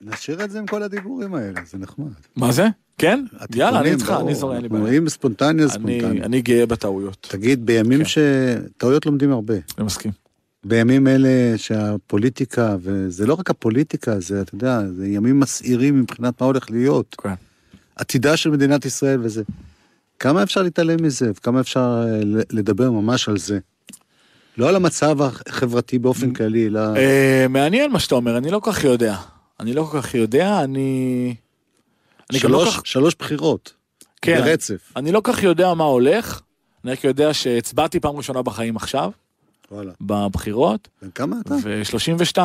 נשאיר 0.01 0.43
את 0.43 0.51
זה 0.51 0.59
עם 0.59 0.65
כל 0.67 0.83
הדיבורים 0.83 1.35
האלה, 1.35 1.59
זה 1.71 1.77
נחמד. 1.77 2.05
מה 2.35 2.51
זה? 2.51 2.67
כן? 2.97 3.25
יאללה, 3.55 3.79
אני 3.79 3.91
איתך. 3.91 4.13
אני 4.21 4.35
זורם, 4.35 4.53
אין 4.55 4.61
לי 4.61 4.69
בעיה. 4.69 4.97
אם 4.97 5.09
ספונטני, 5.09 5.63
אז 5.63 5.75
אני- 6.23 6.41
גאה 6.41 6.65
בטעויות, 6.65 7.27
תגיד, 7.31 7.65
בימים 7.65 7.99
כן. 7.99 8.05
ש... 8.05 8.17
טעויות 8.77 9.05
לומדים 9.05 9.31
הרבה. 9.31 9.53
אני 9.77 9.85
מסכים. 9.85 10.11
בימים 10.63 11.07
אלה 11.07 11.29
שהפוליטיקה, 11.57 12.75
וזה 12.81 13.27
לא 13.27 13.33
רק 13.33 13.49
הפוליטיקה, 13.49 14.19
זה, 14.19 14.41
אתה 14.41 14.55
יודע, 14.55 14.81
זה 14.97 15.07
ימים 15.07 15.39
מסעירים 15.39 16.01
מבחינת 16.01 16.41
מה 16.41 16.47
הולך 16.47 16.71
להיות. 16.71 17.15
כן. 17.21 17.33
עתידה 17.95 18.37
של 18.37 18.49
מדינת 18.49 18.85
ישראל 18.85 19.19
וזה. 19.23 19.43
כמה 20.19 20.43
אפשר 20.43 20.61
להתעלם 20.61 21.03
מזה, 21.03 21.31
וכמה 21.35 21.59
אפשר 21.59 22.03
אה, 22.07 22.19
לדבר 22.51 22.91
ממש 22.91 23.29
על 23.29 23.37
זה. 23.37 23.59
לא 24.57 24.69
על 24.69 24.75
המצב 24.75 25.17
החברתי 25.21 25.99
באופן 25.99 26.33
כללי, 26.33 26.67
אלא... 26.67 26.95
אה, 26.95 27.45
מעניין 27.49 27.91
מה 27.91 27.99
שאתה 27.99 28.15
אומר, 28.15 28.37
אני 28.37 28.51
לא 28.51 28.59
כל 28.59 28.71
כך 28.71 28.83
יודע. 28.83 29.15
אני 29.59 29.73
לא 29.73 29.83
כל 29.83 30.01
כך 30.01 30.15
יודע, 30.15 30.63
אני... 30.63 31.35
אני 32.29 32.37
לא 32.37 32.39
שלוש, 32.39 32.77
כך... 32.77 32.85
שלוש 32.85 33.15
בחירות. 33.19 33.73
כן, 34.21 34.41
ברצף. 34.41 34.91
אני 34.95 35.11
לא 35.11 35.21
כך 35.23 35.43
יודע 35.43 35.73
מה 35.73 35.83
הולך, 35.83 36.41
אני 36.83 36.91
רק 36.91 37.03
יודע 37.03 37.33
שהצבעתי 37.33 37.99
פעם 37.99 38.15
ראשונה 38.15 38.41
בחיים 38.41 38.75
עכשיו, 38.75 39.11
וואלה. 39.71 39.91
בבחירות, 40.01 40.87
בן 41.01 41.09
כמה 41.11 41.35
אתה? 41.41 41.55
ו-32. 41.63 42.37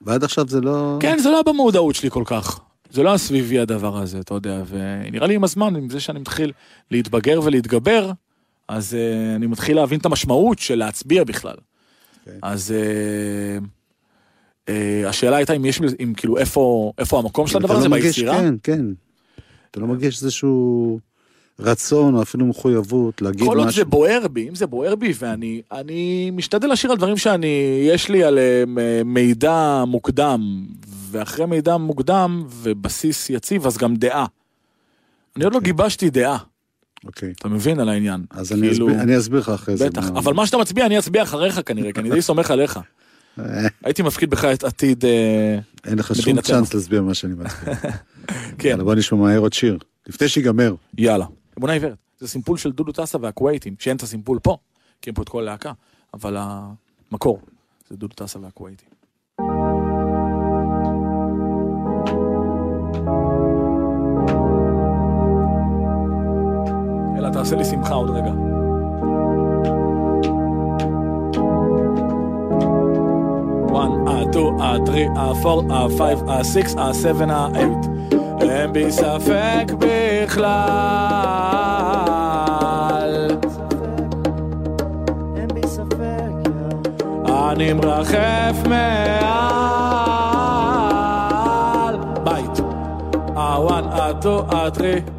ועד 0.00 0.24
עכשיו 0.24 0.48
זה 0.48 0.60
לא... 0.60 0.96
כן, 1.00 1.18
זה 1.18 1.30
לא 1.30 1.42
במודעות 1.42 1.94
שלי 1.94 2.10
כל 2.10 2.22
כך. 2.26 2.60
זה 2.90 3.02
לא 3.02 3.16
סביבי 3.16 3.58
הדבר 3.58 3.98
הזה, 3.98 4.20
אתה 4.20 4.34
יודע, 4.34 4.62
ונראה 4.68 5.26
לי 5.26 5.34
עם 5.34 5.44
הזמן, 5.44 5.76
עם 5.76 5.90
זה 5.90 6.00
שאני 6.00 6.18
מתחיל 6.18 6.52
להתבגר 6.90 7.40
ולהתגבר, 7.44 8.12
אז 8.68 8.94
uh, 8.94 9.36
אני 9.36 9.46
מתחיל 9.46 9.76
להבין 9.76 10.00
את 10.00 10.06
המשמעות 10.06 10.58
של 10.58 10.74
להצביע 10.74 11.24
בכלל. 11.24 11.56
אוקיי. 12.20 12.38
אז 12.42 12.74
uh, 12.74 13.62
uh, 13.62 13.64
השאלה 15.06 15.36
הייתה 15.36 15.52
אם 15.52 15.64
יש, 15.64 15.80
אם 16.02 16.12
כאילו 16.16 16.38
איפה, 16.38 16.92
איפה 16.98 17.18
המקום 17.18 17.46
של 17.46 17.56
הדבר 17.56 17.74
לא 17.74 17.78
הזה 17.78 17.88
ביצירה? 17.88 18.38
כן, 18.38 18.54
כן. 18.62 18.84
אתה 19.70 19.80
לא 19.80 19.86
מרגיש 19.86 20.22
איזשהו 20.22 20.98
רצון 21.60 22.14
או 22.14 22.22
אפילו 22.22 22.46
מחויבות 22.46 23.22
להגיד 23.22 23.40
כל 23.48 23.58
עוד 23.58 23.66
משהו. 23.66 23.76
זה 23.78 23.84
בוער 23.84 24.28
בי, 24.32 24.48
אם 24.48 24.54
זה 24.54 24.66
בוער 24.66 24.94
בי, 24.94 25.12
ואני 25.18 25.62
אני 25.72 26.30
משתדל 26.30 26.68
להשאיר 26.68 26.92
על 26.92 26.98
דברים 26.98 27.16
שאני, 27.16 27.46
יש 27.88 28.08
לי 28.08 28.24
עליהם 28.24 28.78
אה, 28.78 29.00
מידע 29.04 29.84
מוקדם, 29.86 30.66
ואחרי 31.10 31.46
מידע 31.46 31.76
מוקדם 31.76 32.44
ובסיס 32.50 33.30
יציב, 33.30 33.66
אז 33.66 33.76
גם 33.78 33.96
דעה. 33.96 34.26
אני 35.36 35.44
עוד 35.44 35.54
לא 35.54 35.60
גיבשתי 35.60 36.10
דעה, 36.10 36.38
אוקיי. 37.04 37.32
אתה 37.32 37.48
מבין 37.48 37.80
על 37.80 37.88
העניין. 37.88 38.24
אז 38.30 38.52
אני 38.52 38.70
אסביר- 38.72 39.00
אני 39.02 39.18
אסביר 39.18 39.40
לך 39.40 39.48
אחרי 39.48 39.76
זה. 39.76 39.90
בטח, 39.90 40.08
אבל 40.10 40.34
מה 40.34 40.46
שאתה 40.46 40.58
מצביע, 40.58 40.86
אני 40.86 40.98
אצביע 40.98 41.22
אחריך 41.22 41.60
כנראה, 41.66 41.92
כי 41.92 42.00
אני 42.00 42.10
די 42.10 42.22
סומך 42.22 42.50
עליך. 42.50 42.78
הייתי 43.84 44.02
מפקיד 44.02 44.30
בך 44.30 44.44
את 44.44 44.64
עתיד, 44.64 45.04
אה, 45.04 45.58
אין 45.86 45.98
לך 45.98 46.14
שום 46.14 46.22
מדינתנו. 46.22 46.42
צ'אנס 46.42 46.74
להסביר 46.74 47.02
מה 47.02 47.14
שאני 47.14 47.34
מצביע. 47.34 47.74
כן, 48.58 48.68
יאללה, 48.68 48.84
בוא 48.84 48.94
נשמע 48.94 49.18
מהר 49.18 49.38
עוד 49.38 49.52
שיר. 49.52 49.78
לפני 50.08 50.28
שיגמר. 50.28 50.74
יאללה. 50.98 51.26
אמונה 51.58 51.72
עיוורת, 51.72 51.96
זה 52.18 52.28
סימפול 52.28 52.58
של 52.58 52.72
דודו 52.72 52.92
טסה 52.92 53.18
והכווייטים, 53.20 53.74
שאין 53.78 53.96
את 53.96 54.02
הסימפול 54.02 54.38
פה, 54.38 54.56
כי 55.02 55.10
אין 55.10 55.14
פה 55.14 55.22
את 55.22 55.28
כל 55.28 55.42
הלהקה, 55.42 55.72
אבל 56.14 56.36
המקור 56.38 57.40
זה 57.88 57.96
דודו 57.96 58.14
טסה 58.14 58.38
והכווייטים. 58.38 58.88
אלא 67.18 67.30
תעשה 67.32 67.56
לי 67.56 67.64
שמחה 67.64 67.94
עוד 67.94 68.10
רגע. 68.10 68.47
2, 74.38 74.60
ה-3, 74.60 74.90
ה-4, 75.16 75.46
ה-5, 75.72 76.02
ה-6, 76.30 76.80
ה-7, 76.80 77.32
ה-8 77.32 77.58
אין 78.40 78.72
בי 78.72 78.92
ספק 78.92 79.72
בכלל. 79.78 80.48
אין 85.36 85.48
בי 85.54 85.66
ספק, 85.66 86.48
אני 87.26 87.72
מרחף 87.72 88.56
מעל. 88.68 88.78
בית. 92.24 92.60
ה-1, 93.36 93.72
ה-2, 93.72 94.28
ה-3 94.54 95.17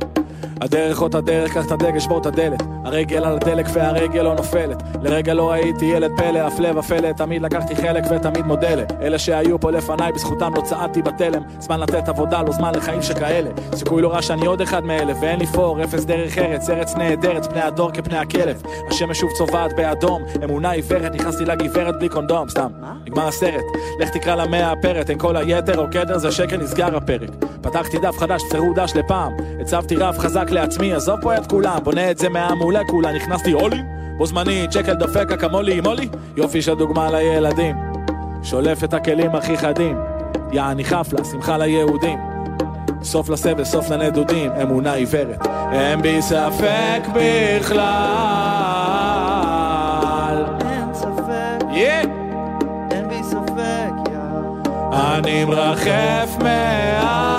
הדרך 0.62 1.02
אותה 1.02 1.22
דרך, 1.22 1.54
קח 1.54 1.65
את 1.65 1.72
הדגל, 1.72 2.00
שבור 2.00 2.17
את 2.17 2.26
הדלת. 2.26 2.63
הרגל 2.86 3.26
על 3.26 3.36
הדלק 3.36 3.65
והרגל 3.74 4.22
לא 4.22 4.36
נופלת. 4.36 4.84
לרגע 5.02 5.34
לא 5.34 5.52
הייתי 5.52 5.86
ילד 5.86 6.12
פלא, 6.17 6.39
הפלא 6.39 6.80
ופלא, 6.80 7.12
תמיד 7.12 7.41
לקחתי 7.41 7.76
חלק 7.76 8.04
ותמיד 8.12 8.45
מודה 8.45 8.76
לה. 8.76 8.84
אלה 9.02 9.19
שהיו 9.19 9.60
פה 9.60 9.72
לפניי, 9.72 10.12
בזכותם 10.12 10.54
לא 10.56 10.62
צעדתי 10.62 11.02
בתלם. 11.02 11.41
זמן 11.60 11.80
לתת 11.80 12.10
עבודה, 12.10 12.41
לא 12.41 12.52
זמן 12.52 12.76
לחיים 12.76 13.02
שכאלה. 13.02 13.50
סיכוי 13.76 14.02
לא 14.02 14.08
רע 14.08 14.22
שאני 14.22 14.45
עוד 14.45 14.62
אחד 14.62 14.84
מאלה, 14.84 15.13
ואין 15.22 15.39
לי 15.39 15.45
פור, 15.45 15.84
אפס 15.84 16.06
דרך 16.06 16.38
ארץ, 16.38 16.69
ארץ 16.69 16.95
נהדרת, 16.95 17.45
פני 17.45 17.62
הדור 17.62 17.91
כפני 17.91 18.17
הכלב. 18.17 18.62
השמש 18.89 19.19
שוב 19.19 19.30
צובעת 19.38 19.76
באדום, 19.76 20.24
אמונה 20.43 20.72
עיוורת, 20.72 21.15
נכנסתי 21.15 21.45
לגברת 21.45 22.00
בלי 22.00 22.10
קונדום, 22.10 22.50
סתם. 22.50 22.72
נגמר 23.06 23.28
הסרט, 23.28 23.65
לך 24.00 24.10
תקרא 24.10 24.36
לה 24.36 24.48
מהפרט, 24.48 25.10
אין 25.10 25.17
כל 25.17 25.38
היתר 25.38 25.80
או 25.80 25.86
קדר, 25.91 26.17
זה 26.17 26.32
שקר, 26.32 26.58
נסגר 26.58 26.98
הפרק. 26.98 27.30
פתחתי 27.62 27.98
דף 27.98 28.17
חדש, 28.17 28.41
צרו 28.50 28.74
דש 28.74 28.95
לפעם. 28.95 29.32
הצבתי 29.62 29.95
רף 29.95 30.19
חזק 30.19 30.49
לעצמי, 30.52 30.94
עזוב 30.94 31.22
פה 31.22 31.38
את 31.38 31.48
כולם, 31.48 31.78
בונה 31.84 32.12
את 32.12 32.18
זה 32.18 32.30
מהמולקולה, 32.30 33.12
נכנסתי 33.12 33.54
אולי, 33.54 33.82
בו 34.18 34.26
זמנית, 34.26 34.72
שקל 34.72 34.94
דופק 34.94 35.32
אקמולי 35.32 35.78
עם 35.78 35.86
אולי, 35.86 36.10
יופי 36.38 36.62
של 36.62 36.76
דוגמה 36.76 37.12
לילדים. 37.12 37.76
שולף 38.44 38.84
את 38.84 38.94
הכלים 38.94 39.36
הכי 39.36 39.58
חדים, 39.58 39.98
יעני 40.52 40.84
חפלה, 40.84 41.26
שמחה 41.26 41.58
ליהודים. 41.58 42.20
סוף 43.04 43.30
לסבל, 43.30 43.64
סוף 43.64 43.90
לנדודים, 43.90 44.52
אמונה 44.52 44.94
עיוורת. 44.94 45.48
אין 45.72 46.02
בי 46.02 46.22
ספק 46.22 47.02
בכלל. 47.14 47.86
אין 50.62 50.94
ספק, 50.94 51.64
Yeah. 51.70 52.08
אין 52.92 53.08
בי 53.10 53.24
ספק, 53.24 53.92
יא. 54.12 54.18
אני 54.92 55.46
מרחף 55.46 56.38
מעל. 56.40 57.38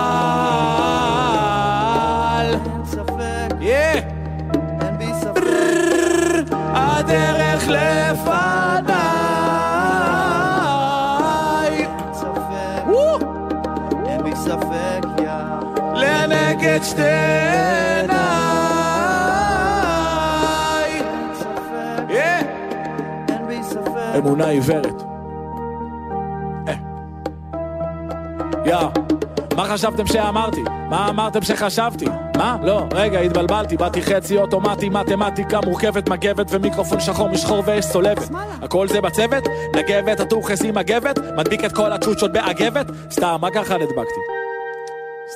שתי 16.83 17.03
עיניי. 17.03 18.21
אמונה 24.19 24.49
עיוורת. 24.49 25.03
אה. 26.69 26.75
יא, 28.67 28.77
מה 29.57 29.65
חשבתם 29.65 30.07
שאמרתי? 30.07 30.61
מה 30.91 31.09
אמרתם 31.09 31.43
שחשבתי? 31.43 32.05
מה? 32.37 32.57
לא, 32.63 32.85
רגע, 32.93 33.21
התבלבלתי, 33.21 33.77
באתי 33.77 34.03
חצי 34.03 34.39
אוטומטי, 34.39 34.89
מתמטיקה 34.89 35.61
מורכבת, 35.65 36.09
מגבת 36.09 36.47
ומיקרופון 36.51 37.01
שחור 37.01 37.29
משחור 37.29 37.63
ויש 37.67 37.93
צולבת. 37.93 38.29
הכל 38.63 38.89
זה 38.89 39.01
בצוות? 39.01 39.45
נגבת, 39.77 40.21
הטוחס 40.21 40.65
עם 40.65 40.75
מגבת? 40.75 41.19
מדביק 41.37 41.65
את 41.65 41.73
כל 41.73 41.93
הצ'וצ'ות 41.93 42.33
באגבת? 42.33 42.87
סתם, 43.11 43.37
מה 43.41 43.51
ככה 43.51 43.75
נדבקתי? 43.75 44.40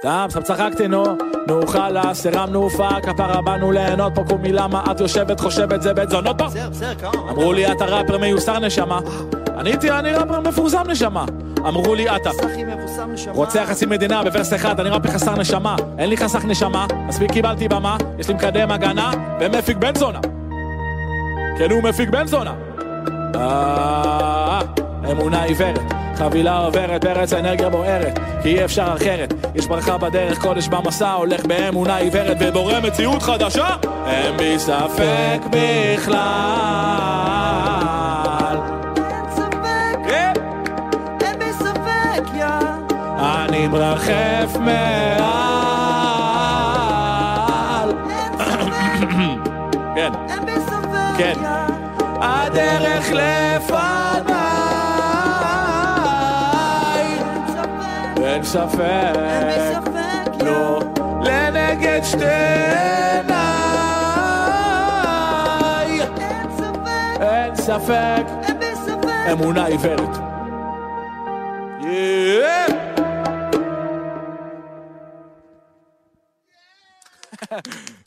סתם, 0.05 0.27
סתם 0.31 0.43
צחקתי, 0.43 0.89
נו, 0.89 1.05
נו 1.49 1.67
חלאס, 1.67 2.27
הרמנו 2.27 2.63
הופעה, 2.63 3.01
כפרה 3.01 3.43
באנו 3.43 3.73
ליהנות 3.73 4.13
פה 4.15 4.25
קומי 4.29 4.53
למה 4.53 4.85
את 4.91 5.01
יושבת, 5.01 5.41
חושבת 5.41 5.83
זה 5.83 5.95
בית 5.95 6.11
זונות 6.11 6.39
פה? 6.39 6.47
בסדר, 6.47 6.69
בסדר, 6.71 6.95
כמה? 6.95 7.31
אמרו 7.31 7.53
לי 7.53 7.73
אתה 7.73 7.85
ראפר 7.85 8.19
מיוסר 8.19 8.59
נשמה. 8.59 9.01
עניתי 9.59 9.91
אני 9.91 10.13
ראפר 10.13 10.41
מפורסם 10.41 10.83
נשמה. 10.89 11.25
אמרו 11.59 11.95
לי 11.95 12.17
אתה. 12.17 12.31
רוצח 13.29 13.65
חצי 13.69 13.87
מדינה 13.87 14.25
בוורס 14.25 14.55
אחד 14.55 14.81
אני 14.81 14.89
ראפר 14.89 15.09
חסר 15.09 15.35
נשמה. 15.35 15.77
אין 15.99 16.11
לי 16.11 16.17
חסך 16.17 16.45
נשמה. 16.45 16.87
מספיק 17.07 17.33
קיבלתי 17.33 17.69
במה. 17.69 17.97
יש 18.19 18.29
לי 18.29 18.35
מקדם 18.35 18.71
הגנה 18.71 19.11
ומפיק 19.41 19.77
בן 19.77 19.95
זונה. 19.95 20.21
כן 21.59 21.71
הוא 21.71 21.83
מפיק 21.83 22.09
בן 22.09 22.27
זונה. 22.27 22.55
אה, 23.35 24.61
אמונה 25.11 25.43
עיוורת 25.43 26.04
חבילה 26.17 26.59
עוברת 26.59 27.05
בארץ 27.05 27.33
האנרגיה 27.33 27.69
בוערת 27.69 28.19
כי 28.43 28.49
אי 28.49 28.65
אפשר 28.65 28.95
אחרת. 28.97 29.35
יש 29.55 29.67
ברכה 29.67 29.99
בדרך 29.99 30.39
קודש 30.39 30.69
במסע 30.69 31.13
הולך 31.13 31.47
באמונה 31.47 31.97
עיוורת 31.97 32.37
ובורא 32.41 32.81
מציאות 32.81 33.23
חדשה. 33.23 33.69
אין 34.07 34.37
בי 34.37 34.59
ספק 34.59 35.41
בכלל. 35.51 36.15
אין 41.21 41.39
בי 41.39 41.53
ספק, 41.53 42.23
יא. 42.35 42.47
אני 43.19 43.69
מרחף 43.69 44.57
מעל. 44.61 44.75
כן. 49.97 50.13
אין 50.29 50.47
בי 50.47 50.61
ספק, 50.67 51.19
כן. 51.19 51.35
הדרך 52.21 53.13
לפניי 53.13 54.34
ספק, 58.55 59.15
אין 59.17 59.49
יא. 59.49 60.45
לא 60.45 60.81
לנגד 61.25 62.01
שתי 62.05 62.25
עיניי 62.25 63.35
אין 66.19 66.51
ספק, 66.57 67.21
אין 67.21 67.57
ספק 67.57 68.25
אין 68.43 68.59
בי 68.59 68.67
ספק. 68.87 69.09
אמונה 69.33 69.67
עיוורת 69.67 70.17
Yeah. 71.81 72.71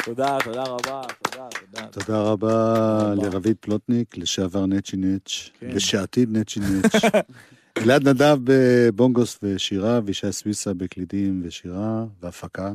תודה, 0.06 0.38
תודה 0.44 0.64
רבה, 0.64 1.02
תודה, 1.24 1.48
תודה. 1.60 1.88
תודה 1.92 2.22
רבה 2.22 3.14
לרביד 3.16 3.56
פלוטניק, 3.60 4.18
לשעבר 4.18 4.66
נצ'י 4.66 4.98
נץ', 4.98 5.50
כן. 5.60 5.70
ושעתיד 5.74 6.38
נצ'י 6.38 6.60
נץ'. 6.60 6.96
אלעד 7.84 8.08
נדב 8.08 8.38
בבונגוס 8.44 9.40
ושירה, 9.44 10.00
וישי 10.06 10.32
סוויסה 10.32 10.74
בקלידים 10.74 11.42
ושירה 11.44 12.06
והפקה. 12.22 12.72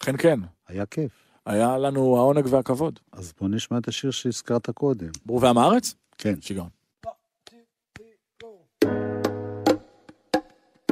כן, 0.00 0.16
כן, 0.16 0.40
היה 0.68 0.86
כיף. 0.86 1.12
היה 1.46 1.78
לנו 1.78 2.16
העונג 2.16 2.46
והכבוד. 2.50 2.98
אז 3.12 3.32
בוא 3.40 3.48
נשמע 3.48 3.78
את 3.78 3.88
השיר 3.88 4.10
שהזכרת 4.10 4.70
קודם. 4.70 5.08
בור 5.26 5.42
ועם 5.42 5.58
הארץ? 5.58 5.94
כן. 6.18 6.34
שיגעון. 6.40 6.68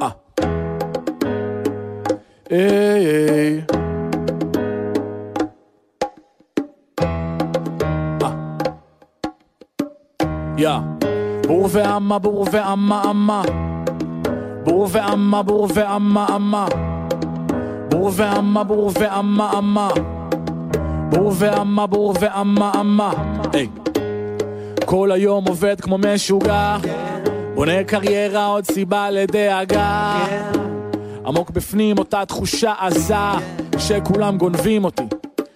אה. 0.03 0.11
היי 2.51 2.61
היי. 2.61 3.61
אה. 3.71 3.93
יא. 10.59 11.12
בור 11.53 11.69
ועמה 11.71 12.19
בור 12.19 12.47
ועמה 12.53 13.03
עמה. 13.03 13.43
בור 14.65 14.89
ועמה 14.91 15.43
בור 15.43 15.69
ועמה 15.75 16.27
עמה. 16.27 16.67
בור 17.89 18.11
ועמה 18.13 18.65
בור 18.65 18.91
ועמה 19.01 19.51
עמה. 19.51 19.89
בור 21.11 21.33
ועמה 21.35 21.87
בור 21.87 22.15
ועמה 22.21 22.71
עמה. 22.75 23.13
היי. 23.53 23.69
כל 24.85 25.13
היום 25.13 25.45
עובד 25.49 25.81
כמו 25.81 25.99
משוגע 25.99 26.77
בונה 27.55 27.85
קריירה 27.85 28.47
עוד 28.47 28.65
סיבה 28.65 29.11
לדאגה 29.11 30.25
עמוק 31.27 31.51
בפנים 31.51 31.99
אותה 31.99 32.25
תחושה 32.25 32.75
עזה 32.79 33.15
שכולם 33.79 34.39
גונבים 34.39 34.85
אותי 34.85 35.05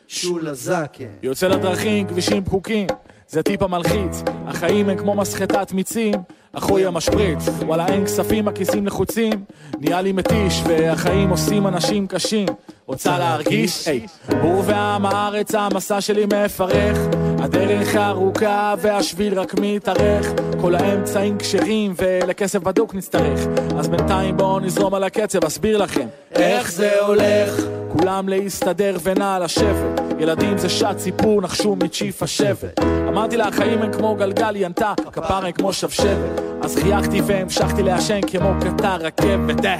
שולה 0.08 0.54
זקה. 0.54 1.04
יוצא 1.22 1.48
לדרכים, 1.48 2.06
כבישים 2.06 2.44
פקוקים 2.44 2.86
זה 3.28 3.42
טיפה 3.42 3.66
מלחיץ 3.66 4.22
החיים 4.46 4.88
הם 4.88 4.98
כמו 4.98 5.14
מסחטת 5.14 5.72
מיצים. 5.72 6.14
אחוי 6.52 6.86
המשפריץ. 6.86 7.48
וואלה 7.66 7.86
אין 7.86 8.04
כספים 8.04 8.48
הכיסים 8.48 8.86
לחוצים. 8.86 9.32
נהיה 9.80 10.02
לי 10.02 10.12
מתיש 10.12 10.62
והחיים 10.66 11.30
עושים 11.30 11.66
אנשים 11.66 12.06
קשים. 12.06 12.46
רוצה 12.86 13.18
להרגיש? 13.18 13.88
היי. 13.88 14.06
בור 14.42 14.62
ועם 14.66 15.06
הארץ 15.06 15.54
המסע 15.54 16.00
שלי 16.00 16.26
מפרך. 16.26 16.98
הדרך 17.38 17.96
ארוכה 17.96 18.74
והשביל 18.78 19.40
רק 19.40 19.54
מתארך. 19.60 20.26
כל 20.60 20.74
האמצעים 20.74 21.38
כשרים 21.38 21.94
ולכסף 21.96 22.58
בדוק 22.58 22.94
נצטרך. 22.94 23.40
אז 23.78 23.88
בינתיים 23.88 24.36
בואו 24.36 24.60
נזרום 24.60 24.94
על 24.94 25.04
הקצב 25.04 25.44
אסביר 25.44 25.78
לכם. 25.78 26.06
איך 26.34 26.72
זה 26.72 27.00
הולך 27.00 27.75
כולם 28.00 28.28
להסתדר 28.28 28.96
ונע 29.02 29.38
לשבת 29.38 30.00
ילדים 30.18 30.58
זה 30.58 30.68
שעת 30.68 30.98
סיפור 30.98 31.42
נחשו 31.42 31.76
מצ'יף 31.76 32.22
השבט. 32.22 32.80
אמרתי 33.08 33.36
לה 33.36 33.48
החיים 33.48 33.82
הם 33.82 33.92
כמו 33.92 34.14
גלגל 34.14 34.54
היא 34.54 34.66
ענתה 34.66 34.94
כפרה 35.12 35.46
הם 35.46 35.52
כמו 35.52 35.72
שבשבת. 35.72 36.40
אז 36.62 36.76
חייכתי 36.76 37.20
והמשכתי 37.26 37.82
לעשן 37.82 38.20
כמו 38.26 38.52
קטר 38.60 38.96
רכבת. 38.96 39.64
אה. 39.64 39.78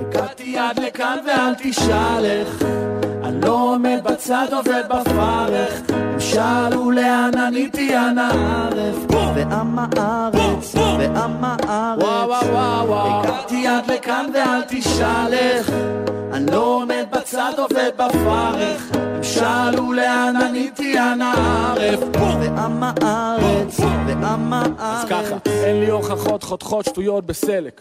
הגעתי 0.00 0.58
עד 0.58 0.78
לכאן 0.78 1.18
ואל 1.26 1.54
תשאל 1.62 2.24
איך. 2.24 2.62
אני 3.24 3.40
לא 3.40 3.74
עומד 3.74 4.00
בצד 4.04 4.46
עובד 4.52 4.82
בפרך 4.88 6.05
שאלו 6.30 6.90
לאן 6.90 7.30
עניתי 7.38 7.96
אנא 7.96 8.20
ערף. 8.20 8.96
ועם 9.34 9.78
הארץ, 9.78 10.74
ועם 10.74 11.44
הארץ. 11.44 12.44
הגעתי 12.90 13.66
עד 13.66 13.90
לכאן 13.90 14.26
ואל 14.34 14.62
תשאל 14.68 15.34
איך 15.34 15.70
אני 16.32 16.50
לא 16.52 16.62
עומד 16.64 17.04
בצד 17.12 17.52
עובד 17.58 17.90
בפרך 17.96 18.90
שאלו 19.26 19.92
לאן 19.92 20.34
עניתי 20.48 20.98
אנא 20.98 21.32
ערף. 21.76 22.00
ועם 22.40 22.82
הארץ, 22.82 23.80
ועם 23.80 24.52
הארץ. 24.52 24.70
אז 24.78 25.04
ככה, 25.04 25.36
אין 25.64 25.80
לי 25.80 25.90
הוכחות 25.90 26.42
חותכות 26.42 26.84
שטויות 26.84 27.26
בסלק. 27.26 27.80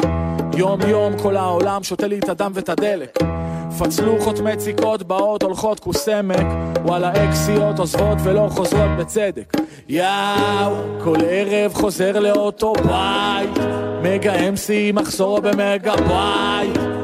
יום 0.57 0.81
יום 0.87 1.13
כל 1.17 1.37
העולם 1.37 1.83
שותה 1.83 2.07
לי 2.07 2.19
את 2.19 2.29
הדם 2.29 2.51
ואת 2.55 2.69
הדלק. 2.69 3.17
פצלו 3.79 4.19
חותמי 4.19 4.55
ציקות 4.55 5.03
באות 5.03 5.43
הולכות 5.43 5.79
כוס 5.79 6.09
עמק 6.09 6.45
וואלה 6.85 7.11
אקסיות 7.11 7.79
עוזבות 7.79 8.17
ולא 8.23 8.47
חוזרות 8.51 8.89
בצדק. 8.99 9.53
יאו 9.89 10.73
כל 11.03 11.17
ערב 11.29 11.73
חוזר 11.73 12.19
לאותו 12.19 12.73
בית. 12.73 13.65
מגה 14.03 14.33
אמסי 14.33 14.91
מחסור 14.91 15.39
במגה 15.39 15.95
בית 15.95 16.94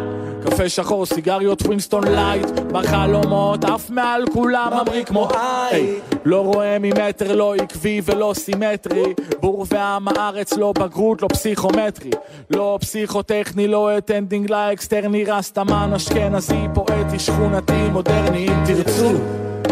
קפה 0.46 0.70
שחור, 0.70 1.06
סיגריות 1.06 1.62
ווינסטון 1.62 2.04
לייט 2.08 2.50
בחלומות, 2.72 3.66
עף 3.66 3.90
מעל 3.90 4.26
כולם 4.34 4.72
ממריא 4.74 5.04
כמו 5.04 5.28
היי 5.34 6.00
לא 6.26 6.42
רואה 6.42 6.78
ממטר, 6.80 7.36
לא 7.36 7.56
עקבי 7.56 8.02
ולא 8.06 8.34
סימטרי. 8.36 9.14
בור 9.40 9.66
ועם 9.70 10.08
הארץ, 10.08 10.54
לא 10.54 10.74
בגרות, 10.80 11.22
לא 11.22 11.28
פסיכומטרי. 11.28 12.12
לא 12.50 12.78
פסיכוטכני, 12.82 13.68
לא 13.68 13.98
אטנדינג 13.98 14.52
לאקסטרני 14.52 15.24
רסטמן 15.24 15.94
אשכנזי, 15.96 16.68
פואטי, 16.74 17.20
שכונתי, 17.20 17.90
מודרני 17.92 18.48
אם 18.48 18.64
תרצו. 18.66 19.12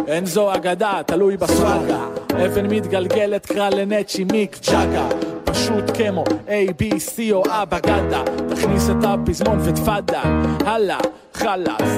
אין 0.07 0.25
זו 0.25 0.55
אגדה, 0.55 1.01
תלוי 1.05 1.37
בסוואגה. 1.37 2.05
אבן 2.45 2.65
מתגלגלת, 2.65 3.45
קרא 3.45 3.69
לנצ'י 3.69 4.23
מיק 4.23 4.57
ג'אגה 4.71 5.09
פשוט 5.51 5.97
כמו 5.97 6.23
A, 6.47 6.71
B, 6.81 6.93
C 6.93 7.19
או 7.31 7.43
אבא 7.49 7.79
גדה 7.79 8.23
תכניס 8.49 8.89
את 8.89 9.03
הפזמון 9.03 9.59
ותפאדה 9.63 10.21
הלאה, 10.65 10.97
חלאס. 11.33 11.91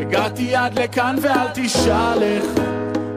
הגעתי 0.00 0.56
עד 0.56 0.78
לכאן 0.78 1.16
ואל 1.22 1.48
תשאל 1.54 2.22
איך 2.22 2.44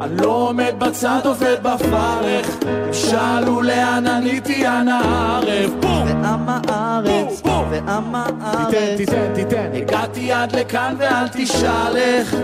אני 0.05 0.17
לא 0.21 0.27
עומד 0.27 0.73
בצד 0.77 1.19
עובד 1.25 1.55
בפרך 1.63 2.57
שאלו 2.91 3.61
לאן 3.61 4.07
עניתי 4.07 4.67
אנא 4.67 4.91
ערב 4.91 5.71
בום! 5.79 6.03
ועם 6.05 6.49
הארץ, 6.49 7.41
בום. 7.41 7.65
ועם 7.69 8.15
הארץ. 8.15 8.73
תיתן, 8.97 9.15
תיתן, 9.33 9.33
תיתן 9.35 9.69
הגעתי 9.73 10.31
עד 10.31 10.55
לכאן 10.55 10.95
ואל 10.97 11.27
תשאל 11.27 11.97
איך 11.97 12.35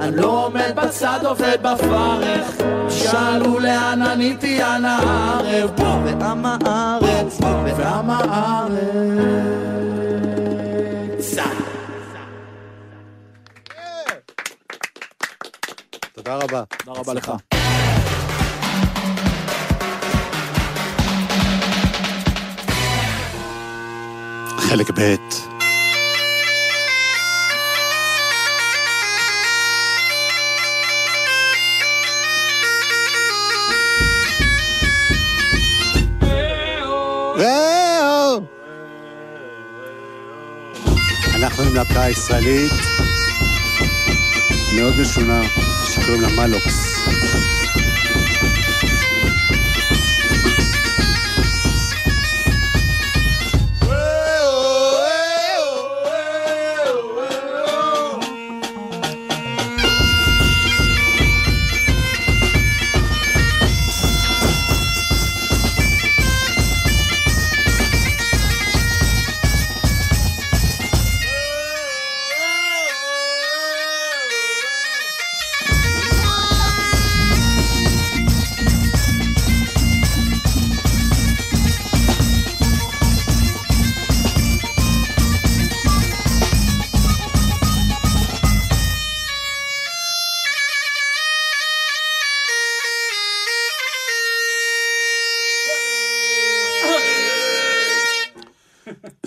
אני 0.00 0.16
לא 0.16 0.46
עומד 0.46 0.72
בצד 0.74 1.18
עובד 1.24 1.56
בפרך 1.62 2.56
שאלו 2.88 3.58
לאן 3.58 4.02
עניתי 4.02 4.62
אנא 4.64 4.98
ערב 5.02 5.70
בום! 5.76 6.04
ועם 6.04 6.46
הארץ, 6.46 7.38
ועם 7.76 8.10
הארץ 8.10 9.79
תודה 16.22 16.36
רבה. 16.36 16.62
תודה 16.84 17.00
רבה 17.00 17.14
לך. 17.14 17.32
חלק 24.58 24.90
ב'! 24.90 25.16
אנחנו 41.34 41.62
עם 41.62 41.74
להקה 41.74 42.08
ישראלית 42.10 42.72
מאוד 44.76 44.94
משונה, 45.00 45.42
שקוראים 45.90 46.22
לה 46.22 46.28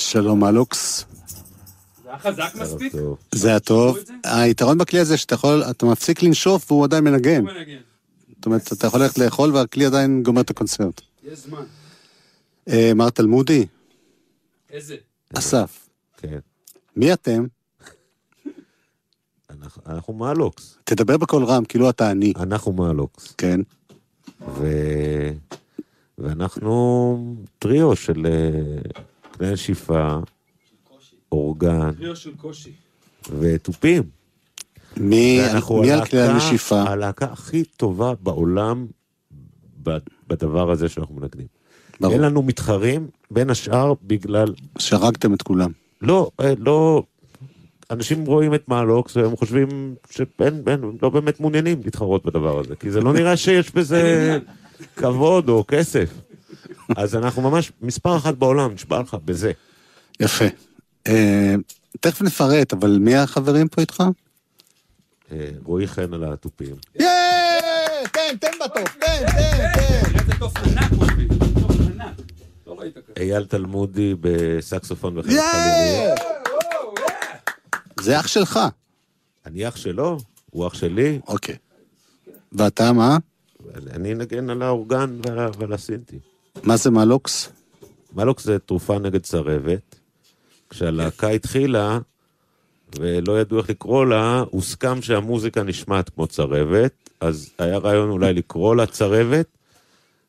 שלום 0.03 0.43
אלוקס, 0.45 1.05
זה 2.03 2.09
היה 2.09 2.19
חזק 2.19 2.55
מספיק? 2.61 2.91
טוב. 2.91 3.17
זה 3.35 3.49
היה 3.49 3.59
טוב. 3.59 3.97
היתרון 4.23 4.77
בכלי 4.77 4.99
הזה 4.99 5.17
שאתה 5.17 5.35
יכול, 5.35 5.63
אתה 5.63 5.85
מפסיק 5.85 6.23
לנשוף 6.23 6.71
והוא 6.71 6.83
עדיין 6.83 7.03
מנגן. 7.03 7.43
זאת 8.35 8.45
אומרת, 8.45 8.73
אתה 8.73 8.87
יכול 8.87 9.01
ללכת 9.01 9.17
לאכול 9.17 9.55
והכלי 9.55 9.85
עדיין 9.85 10.23
גומר 10.23 10.41
את 10.41 10.49
הקונצרט. 10.49 11.01
יש 11.23 11.39
זמן. 11.39 11.63
אה, 12.69 12.91
מר 12.95 13.09
תלמודי, 13.09 13.65
איזה? 14.71 14.95
אסף, 15.37 15.89
כן. 16.17 16.39
מי 16.95 17.13
אתם? 17.13 17.45
אנחנו- 19.87 20.13
מהלוקס. 20.13 20.77
תדבר 20.83 21.17
בקול 21.17 21.43
רם, 21.43 21.65
כאילו 21.65 21.89
אתה 21.89 22.11
אני. 22.11 22.33
אנחנו 22.35 22.73
מהלוקס. 22.73 23.33
כן. 23.37 23.59
ו... 24.47 24.67
ואנחנו 26.17 27.35
טריו 27.59 27.95
של 27.95 28.25
כלי 29.37 29.51
נשיפה, 29.51 30.17
אורגן. 31.31 31.91
ותופים. 33.39 34.03
מי 34.97 35.39
על 35.41 36.05
כלי 36.05 36.21
הנשיפה? 36.21 36.81
הלהקה 36.81 37.25
הכי 37.25 37.63
טובה 37.63 38.13
בעולם 38.21 38.85
ב- 39.83 39.97
בדבר 40.27 40.71
הזה 40.71 40.89
שאנחנו 40.89 41.15
מנגנים. 41.15 41.47
ברור. 41.99 42.13
אין 42.13 42.21
לנו 42.21 42.41
מתחרים, 42.41 43.07
בין 43.31 43.49
השאר 43.49 43.93
בגלל... 44.03 44.53
שהרגתם 44.77 45.33
את 45.33 45.41
כולם. 45.41 45.71
לא, 46.01 46.29
אה, 46.39 46.53
לא... 46.57 47.03
אנשים 47.91 48.25
רואים 48.25 48.53
את 48.53 48.67
מהלוקס 48.67 49.17
והם 49.17 49.35
חושבים 49.35 49.95
שאין, 50.09 50.63
אין, 50.67 50.83
הם 50.83 50.97
לא 51.01 51.09
באמת 51.09 51.39
מעוניינים 51.39 51.81
להתחרות 51.83 52.25
בדבר 52.25 52.59
הזה, 52.59 52.75
כי 52.75 52.91
זה 52.91 53.01
לא 53.01 53.13
נראה 53.13 53.37
שיש 53.37 53.71
בזה 53.71 54.39
כבוד 54.97 55.49
או 55.49 55.63
כסף. 55.67 56.09
אז 56.95 57.15
אנחנו 57.15 57.41
ממש 57.41 57.71
מספר 57.81 58.17
אחת 58.17 58.33
בעולם, 58.33 58.73
נשבע 58.73 58.99
לך, 58.99 59.17
בזה. 59.25 59.51
יפה. 60.19 60.45
אה, 61.07 61.55
תכף 61.99 62.21
נפרט, 62.21 62.73
אבל 62.73 62.97
מי 63.01 63.15
החברים 63.15 63.67
פה 63.67 63.81
איתך? 63.81 64.03
אה, 65.31 65.49
רועי 65.63 65.87
חן 65.87 66.13
על 66.13 66.33
התופים. 66.33 66.75
יאה! 66.99 67.59
תן, 68.11 68.37
תן 68.39 68.51
בטוף, 68.65 68.95
תן, 68.99 69.25
תן, 69.25 69.25
תן. 69.25 69.71
תראה 69.73 70.21
איזה 70.21 70.33
תוף 70.39 70.53
ענק 70.57 70.91
הביא. 71.01 71.27
תוף 71.29 71.75
ענק. 71.79 72.15
לא 72.67 72.79
ראית 72.79 72.97
כזה. 72.97 73.13
אייל 73.17 73.45
תלמודי 73.45 74.15
בסקסופון 74.21 75.17
וחלק! 75.17 75.31
חלילי. 75.31 76.09
זה 77.99 78.19
אח 78.19 78.27
שלך. 78.27 78.59
אני 79.45 79.67
אח 79.67 79.75
שלו, 79.75 80.17
הוא 80.49 80.67
אח 80.67 80.73
שלי, 80.73 81.19
אוקיי. 81.27 81.55
ואתה 82.51 82.91
מה? 82.91 83.17
אני 83.91 84.13
אנגן 84.13 84.49
על 84.49 84.61
האורגן 84.61 85.19
ועל, 85.25 85.49
ועל 85.57 85.73
הסינטי. 85.73 86.19
מה 86.63 86.77
זה 86.77 86.89
מלוקס? 86.89 87.49
מלוקס 88.15 88.43
זה 88.43 88.59
תרופה 88.59 88.99
נגד 88.99 89.21
צרבת. 89.21 89.95
כשהלהקה 90.69 91.29
התחילה, 91.29 91.99
ולא 92.99 93.41
ידעו 93.41 93.57
איך 93.57 93.69
לקרוא 93.69 94.05
לה, 94.05 94.43
הוסכם 94.51 95.01
שהמוזיקה 95.01 95.63
נשמעת 95.63 96.09
כמו 96.09 96.27
צרבת, 96.27 97.09
אז 97.21 97.49
היה 97.59 97.77
רעיון 97.77 98.09
אולי 98.09 98.33
לקרוא 98.33 98.75
לה 98.75 98.85
צרבת, 98.85 99.47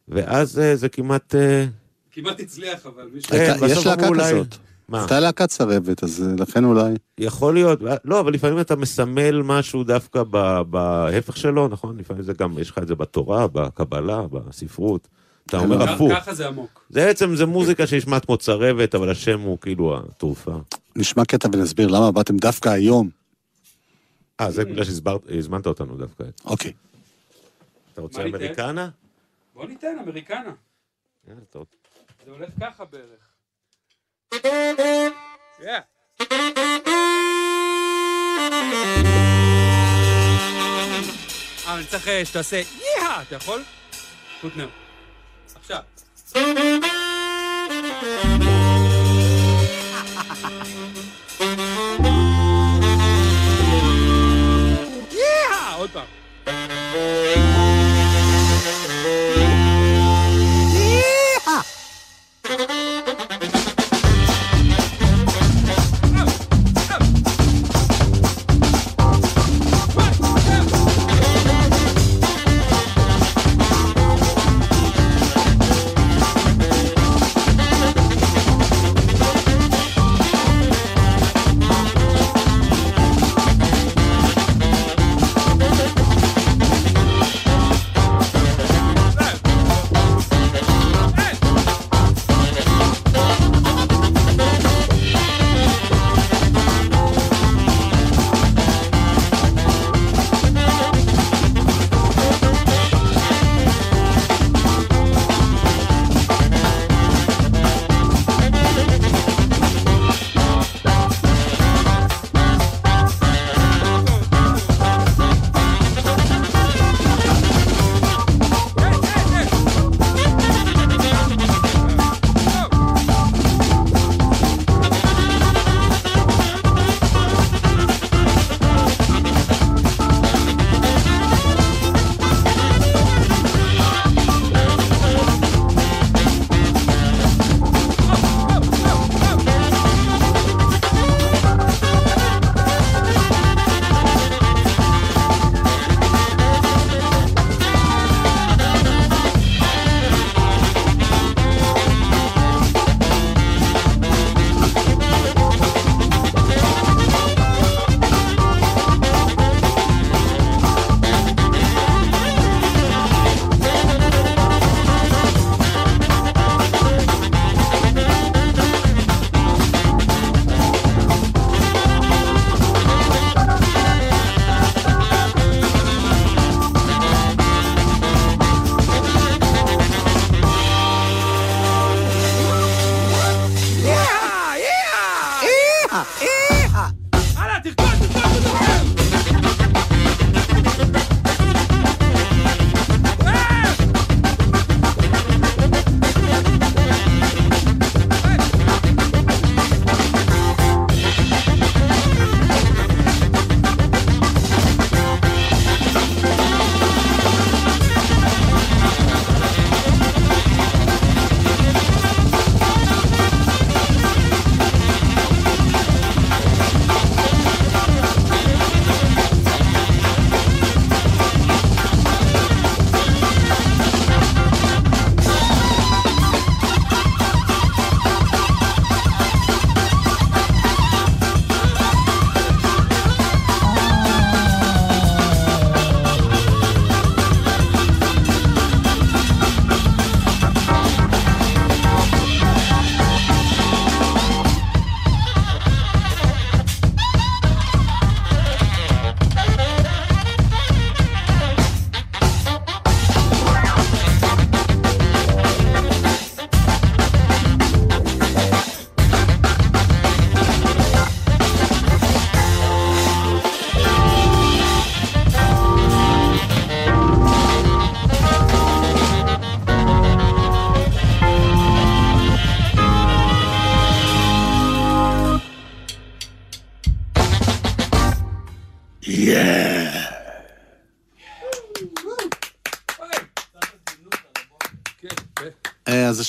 ואז 0.08 0.58
אה, 0.58 0.76
זה 0.76 0.88
כמעט... 0.88 1.34
אה, 1.34 1.64
כמעט 2.12 2.40
הצליח 2.40 2.86
אבל. 2.86 3.08
מישהו... 3.14 3.30
כן, 3.30 3.54
יש 3.66 3.86
להקה 3.86 4.08
כזאת. 4.14 4.56
מה? 4.88 5.00
הייתה 5.00 5.20
להקת 5.20 5.48
צרבת, 5.48 6.04
אז 6.04 6.22
אה, 6.22 6.42
לכן 6.42 6.64
אולי... 6.64 6.94
יכול 7.18 7.54
להיות, 7.54 7.78
לא, 8.04 8.20
אבל 8.20 8.32
לפעמים 8.32 8.60
אתה 8.60 8.76
מסמל 8.76 9.42
משהו 9.42 9.84
דווקא 9.84 10.22
בהפך 10.70 11.36
שלו, 11.36 11.68
נכון? 11.68 11.96
לפעמים 11.98 12.22
זה 12.22 12.32
גם, 12.32 12.58
יש 12.58 12.70
לך 12.70 12.78
את 12.78 12.88
זה 12.88 12.94
בתורה, 12.94 13.46
בקבלה, 13.46 14.22
בספרות. 14.26 15.08
אתה 15.46 15.58
אומר 15.58 15.82
הפוך. 15.82 16.12
ככה 16.12 16.34
זה 16.34 16.48
עמוק. 16.48 16.86
זה 16.90 17.06
בעצם, 17.06 17.36
זה 17.36 17.46
מוזיקה 17.46 17.86
שנשמעת 17.86 18.24
כמו 18.24 18.36
צרבת, 18.36 18.94
אבל 18.94 19.10
השם 19.10 19.40
הוא 19.40 19.58
כאילו 19.58 19.98
התרופה. 19.98 20.52
נשמע 20.96 21.24
קטע 21.24 21.48
ונסביר 21.52 21.88
למה 21.88 22.12
באתם 22.12 22.36
דווקא 22.36 22.68
היום. 22.68 23.10
אה, 24.40 24.50
זה 24.50 24.64
בגלל 24.64 24.84
שהזמנת 24.84 25.66
אותנו 25.66 25.96
דווקא. 25.96 26.24
אוקיי. 26.44 26.72
אתה 27.92 28.00
רוצה? 28.00 28.22
אמריקנה? 28.22 28.88
בוא 29.54 29.66
ניתן 29.66 29.96
אמריקנה. 30.02 30.52
זה 31.26 32.30
הולך 32.30 32.50
ככה 32.60 32.84
בערך. 32.84 33.34
אה, 35.64 35.78
אני 41.74 41.86
צריך 41.86 42.08
אה, 42.08 42.24
שתעשה 42.24 42.62
יאה, 42.96 43.22
אתה 43.22 43.36
יכול? 43.36 43.62
קוטנר. 44.40 44.83
עכשיו. 46.34 46.84
יאה! 55.12 55.74
עוד 55.76 55.90
פעם. 55.92 56.23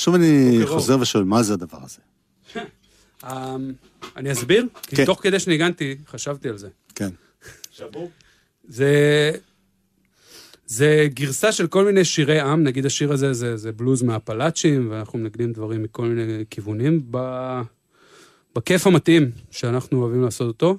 שוב 0.06 0.14
אני. 0.14 0.60
חוזר 0.64 0.98
ושואל, 1.00 1.24
מה 1.24 1.42
זה 1.42 1.54
הדבר 1.54 1.78
הזה? 1.82 1.98
אמ, 3.24 3.72
אני 4.16 4.32
אסביר? 4.32 4.66
כי 4.82 4.96
כן. 4.96 5.04
תוך 5.04 5.22
כדי 5.22 5.38
שניגנתי, 5.38 5.96
חשבתי 6.06 6.48
על 6.48 6.58
זה. 6.58 6.68
כן. 6.94 7.08
זה... 8.68 9.32
זה 10.66 11.08
גרסה 11.14 11.52
של 11.52 11.66
כל 11.66 11.84
מיני 11.84 12.04
שירי 12.04 12.40
עם, 12.40 12.64
נגיד 12.64 12.86
השיר 12.86 13.12
הזה 13.12 13.32
זה, 13.32 13.56
זה 13.56 13.72
בלוז 13.72 14.02
מהפלאצ'ים, 14.02 14.90
ואנחנו 14.90 15.18
מנגנים 15.18 15.52
דברים 15.52 15.82
מכל 15.82 16.06
מיני 16.06 16.44
כיוונים, 16.50 17.02
ב... 17.10 17.18
בכיף 18.56 18.86
המתאים 18.86 19.30
שאנחנו 19.50 20.02
אוהבים 20.02 20.22
לעשות 20.22 20.48
אותו, 20.48 20.78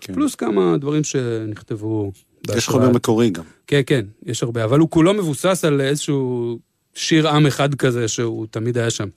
כן. 0.00 0.14
פלוס 0.14 0.34
כמה 0.34 0.76
דברים 0.76 1.04
שנכתבו. 1.04 2.12
יש. 2.56 2.68
חומר 2.68 2.90
מקורי 2.90 3.30
גם. 3.30 3.44
כן, 3.66 3.80
כן, 3.86 4.06
יש 4.26 4.42
הרבה, 4.42 4.64
אבל 4.64 4.78
הוא 4.78 4.90
כולו 4.90 5.14
מבוסס 5.14 5.64
על 5.64 5.80
איזשהו 5.80 6.58
שיר 6.98 7.28
עם 7.28 7.46
אחד 7.46 7.74
כזה 7.74 8.08
שהוא 8.08 8.46
תמיד 8.50 8.78
היה 8.78 8.90
שם. 8.90 9.08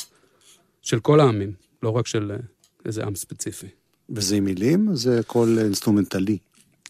של 0.81 0.99
כל 0.99 1.19
העמים, 1.19 1.53
לא 1.83 1.89
רק 1.89 2.07
של 2.07 2.31
אה, 2.31 2.37
איזה 2.85 3.03
עם 3.03 3.15
ספציפי. 3.15 3.67
וזה 4.09 4.35
עם 4.35 4.45
מילים? 4.45 4.95
זה 4.95 5.19
הכל 5.19 5.57
אינסטרומנטלי. 5.59 6.37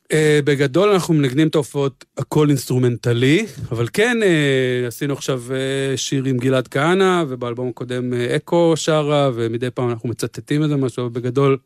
אה, 0.04 0.14
בגדול 0.46 0.90
אנחנו 0.90 1.14
מנגנים 1.14 1.48
את 1.48 1.56
ההופעות 1.56 2.06
הכל 2.18 2.50
אינסטרומנטלי, 2.50 3.46
אבל 3.72 3.88
כן, 3.94 4.18
אה, 4.22 4.88
עשינו 4.88 5.14
עכשיו 5.14 5.44
אה, 5.48 5.98
שיר 5.98 6.24
עם 6.24 6.38
גלעד 6.38 6.68
כהנא, 6.68 7.24
ובאלבום 7.28 7.70
הקודם 7.70 8.14
אה, 8.14 8.36
אקו 8.36 8.74
שרה, 8.76 9.32
ומדי 9.34 9.70
פעם 9.70 9.90
אנחנו 9.90 10.10
מצטטים 10.10 10.64
איזה 10.64 10.76
משהו, 10.76 11.04
אבל 11.06 11.14
בגדול 11.14 11.58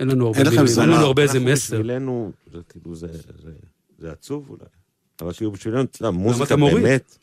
אין 0.00 0.08
לנו 0.08 0.26
הרבה 0.26 0.38
אין 0.38 0.46
לכם 0.46 0.64
מילים, 0.64 0.80
אין. 0.80 0.88
לנו 0.88 1.06
הרבה 1.06 1.22
איזה 1.22 1.40
מסר. 1.40 1.76
בשבילנו, 1.76 2.32
זה 2.52 2.58
כאילו, 2.68 2.94
זה, 2.94 3.06
זה, 3.42 3.50
זה 3.98 4.12
עצוב 4.12 4.46
אולי. 4.48 4.64
אבל 5.20 5.32
כאילו 5.32 5.50
בשבילנו, 5.50 5.82
אתה 5.82 6.02
יודע, 6.02 6.10
מוזיקה? 6.10 6.56
באמת, 6.56 7.18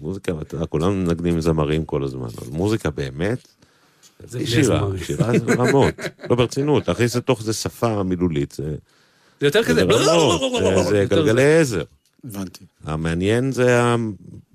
מוזיקה, 0.00 0.32
אתה 0.42 0.54
יודע, 0.54 0.66
כולנו 0.66 0.92
מנגנים 0.94 1.40
זמרים 1.40 1.84
כל 1.84 2.02
הזמן, 2.04 2.28
אבל 2.38 2.56
מוזיקה 2.56 2.90
באמת, 2.90 3.48
זה 4.26 4.38
היא 4.38 4.46
שירה, 4.46 4.62
זמרים. 4.78 5.04
שירה 5.04 5.38
זה 5.38 5.54
רמות. 5.54 5.94
לא 6.30 6.36
ברצינות, 6.36 6.88
להכניס 6.88 7.16
לתוך 7.16 7.42
זה 7.42 7.52
שפה 7.52 8.02
מילולית, 8.02 8.52
זה 8.52 8.74
זה 9.40 9.46
יותר 9.46 9.62
זה 9.62 9.68
כזה, 9.68 9.84
זה- 10.84 11.04
גלגלי 11.10 11.58
עזר. 11.60 11.82
הבנתי. 12.24 12.64
המעניין 12.84 13.52
זה 13.52 13.80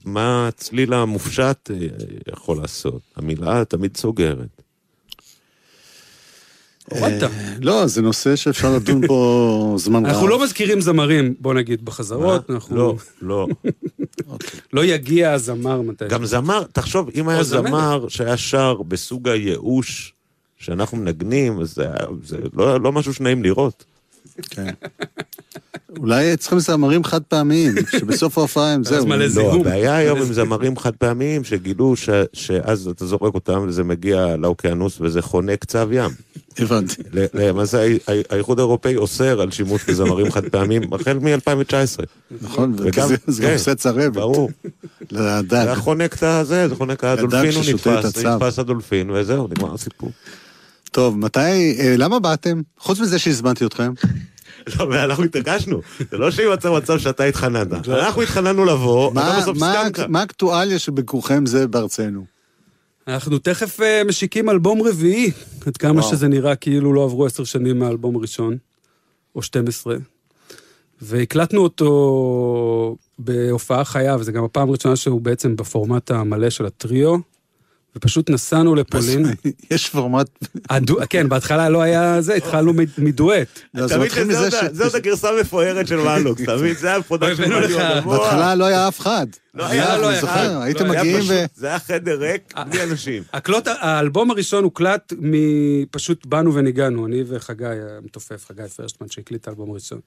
מה 0.05 0.47
הצליל 0.47 0.93
המופשט 0.93 1.71
אה, 1.71 1.87
יכול 2.33 2.57
לעשות. 2.57 3.01
המילה 3.15 3.65
תמיד 3.65 3.97
סוגרת. 3.97 4.60
הורדת. 6.91 7.23
אה, 7.23 7.29
לא, 7.61 7.87
זה 7.87 8.01
נושא 8.01 8.35
שאפשר 8.35 8.75
לדון 8.75 9.07
בו 9.07 9.75
זמן 9.77 10.05
רב. 10.05 10.11
אנחנו 10.11 10.27
לא 10.27 10.43
מזכירים 10.43 10.81
זמרים, 10.81 11.33
בוא 11.39 11.53
נגיד, 11.53 11.85
בחזרות? 11.85 12.49
אנחנו... 12.49 12.75
לא, 12.75 12.95
לא. 13.21 13.47
לא 14.73 14.85
יגיע 14.85 15.31
הזמר 15.31 15.81
מתי. 15.81 16.07
גם 16.07 16.25
זמר, 16.25 16.63
תחשוב, 16.71 17.09
אם 17.15 17.29
היה. 17.29 17.43
זמר 17.43 18.05
שהיה 18.07 18.37
שר 18.37 18.81
בסוג 18.87 19.29
הייאוש 19.29 20.13
שאנחנו 20.57 20.97
מנגנים, 20.97 21.65
זה 21.65 21.87
לא, 22.53 22.81
לא 22.81 22.91
משהו 22.91 23.13
שנעים 23.13 23.43
לראות. 23.43 23.83
כן. 24.49 24.73
אולי 25.99 26.37
צריכים 26.37 26.59
זמרים 26.59 27.03
חד 27.03 27.21
פעמיים, 27.21 27.75
שבסוף 27.99 28.37
ההופעה 28.37 28.73
הם 28.73 28.83
זהו. 28.83 29.07
מלא 29.07 29.25
לא. 29.35 29.55
הבעיה 29.55 29.95
היום 29.95 30.21
עם 30.21 30.33
זמרים 30.33 30.77
חד 30.77 30.95
פעמיים 30.95 31.43
שגילו 31.43 31.95
ש, 31.95 32.09
שאז 32.33 32.87
אתה 32.87 33.05
זורק 33.05 33.33
אותם 33.33 33.65
וזה 33.67 33.83
מגיע 33.83 34.35
לאוקיינוס 34.37 35.01
וזה 35.01 35.21
חונק 35.21 35.65
צב 35.65 35.89
ים. 35.91 36.09
הבנתי. 36.59 36.95
למעשה 37.33 37.87
האיחוד 38.29 38.59
האירופאי 38.59 38.95
אוסר 38.95 39.41
על 39.41 39.51
שימוש 39.51 39.85
בזמרים 39.87 40.31
חד 40.31 40.45
פעמיים 40.45 40.93
החל 40.93 41.19
מ-2019. 41.19 42.03
נכון, 42.41 42.77
זה 42.77 42.89
גם 42.93 43.09
כן, 43.41 43.53
עושה 43.53 43.75
צרבת. 43.75 44.13
ברור. 44.13 44.49
לדג. 45.11 45.65
זה 45.65 45.75
חונק 45.75 46.13
את 46.13 46.23
הזה, 46.23 46.67
זה 46.67 46.75
חונק 46.75 47.03
הדולפין, 47.03 47.53
הוא 47.53 47.63
נתפס. 47.73 48.25
נתפס 48.25 48.59
הדולפין 48.59 49.09
וזהו, 49.09 49.47
נגמר 49.47 49.73
הסיפור. 49.73 50.11
טוב, 50.91 51.17
מתי, 51.17 51.39
אה, 51.79 51.95
למה 51.97 52.19
באתם? 52.19 52.61
חוץ 52.79 52.99
מזה 52.99 53.19
שהזמנתי 53.19 53.65
אתכם. 53.65 53.93
לא, 54.79 54.83
ואנחנו 54.83 55.23
התעקשנו. 55.23 55.81
זה 56.11 56.17
לא 56.17 56.31
שייווצר 56.31 56.73
מצב 56.73 56.99
שאתה 56.99 57.23
התחננת. 57.23 57.87
אנחנו 57.89 58.21
התחננו 58.21 58.65
לבוא, 58.65 59.13
מה- 59.13 59.29
אתה 59.31 59.41
בסוף 59.41 59.57
מה- 59.57 59.81
הסכמת. 59.81 60.09
מה 60.09 60.19
האקטואליה 60.19 60.79
שביקורכם 60.79 61.45
זה 61.45 61.67
בארצנו? 61.67 62.25
אנחנו 63.07 63.37
תכף 63.39 63.81
אה, 63.81 64.01
משיקים 64.03 64.49
אלבום 64.49 64.81
רביעי, 64.87 65.31
עד 65.65 65.77
כמה. 65.77 66.01
שזה 66.03 66.27
נראה 66.27 66.55
כאילו 66.55 66.93
לא 66.93 67.03
עברו 67.03 67.25
עשר 67.25 67.43
שנים 67.43 67.79
מהאלבום 67.79 68.15
הראשון, 68.15 68.57
או 69.35 69.41
12. 69.41 69.95
והקלטנו 71.01 71.61
אותו 71.61 72.95
בהופעה 73.19 73.83
חיה, 73.83 74.15
וזו 74.19 74.31
גם 74.31 74.43
הפעם 74.43 74.69
הראשונה 74.69 74.95
שהוא 74.95 75.21
בעצם 75.21 75.55
בפורמט 75.55 76.11
המלא 76.11 76.49
של 76.49 76.65
הטריו, 76.65 77.15
ופשוט 77.95 78.29
נסענו 78.29 78.75
לפולין. 78.75 79.25
יש 79.71 79.89
פורמט, 79.89 80.27
כן, 81.09 81.29
בהתחלה 81.29 81.69
לא 81.69 81.81
היה 81.81 82.21
זה, 82.21 82.33
התחלנו 82.33 82.73
מד- 82.73 82.89
מדואט. 82.97 83.59
זה 83.73 83.95
תמיד 83.95 84.11
זאת 84.73 84.95
הגרסה 84.95 85.29
המפוארת 85.29 85.87
של 85.87 85.95
מלוקס, 85.97 86.41
תמיד 86.57 86.77
זה 86.77 86.95
ה 86.95 87.00
production 87.00 87.43
הבאנו 87.43 87.59
לך- 87.59 88.05
בהתחלה 88.05 88.55
לא 88.55 88.65
היה 88.65 88.87
אף 88.87 88.99
אחד. 88.99 89.27
לא 89.53 89.65
היה, 89.65 89.97
לא 89.97 90.03
אני 90.03 90.11
היה 90.13 90.21
זוכר, 90.21 90.33
אחד. 90.33 90.61
הייתם 90.61 90.91
היה 90.91 91.01
מגיעים 91.01 91.23
ו... 91.29 91.45
זה 91.55 91.67
היה 91.67 91.79
חדר 91.79 92.19
ריק, 92.19 92.53
בלי 92.69 92.83
אנשים. 92.83 93.23
הקלוט, 93.33 93.67
האלבום 93.67 94.31
הראשון 94.31 94.63
הוקלט 94.63 95.13
מפשוט 95.19 96.25
באנו 96.25 96.53
וניגענו, 96.55 97.05
אני 97.05 97.23
וחגי 97.27 97.65
המתופף, 97.97 98.45
חגי 98.47 98.67
פרשטמן 98.75 99.07
שהקליט 99.09 99.41
את 99.41 99.47
האלבום 99.47 99.71
הראשון. 99.71 99.99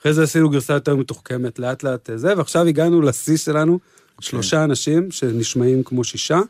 אחרי 0.00 0.12
זה 0.12 0.22
עשינו 0.22 0.50
גרסה 0.50 0.72
יותר 0.72 0.96
מתוחכמת, 0.96 1.58
לאט 1.58 1.82
לאט 1.82 2.10
זה, 2.16 2.34
ועכשיו 2.36 2.66
הגענו 2.66 3.02
לשיא 3.02 3.36
שלנו, 3.36 3.78
שלושה 4.20 4.64
אנשים 4.64 5.10
שנשמעים 5.10 5.82
כמו 5.82 6.04
שישה, 6.04 6.40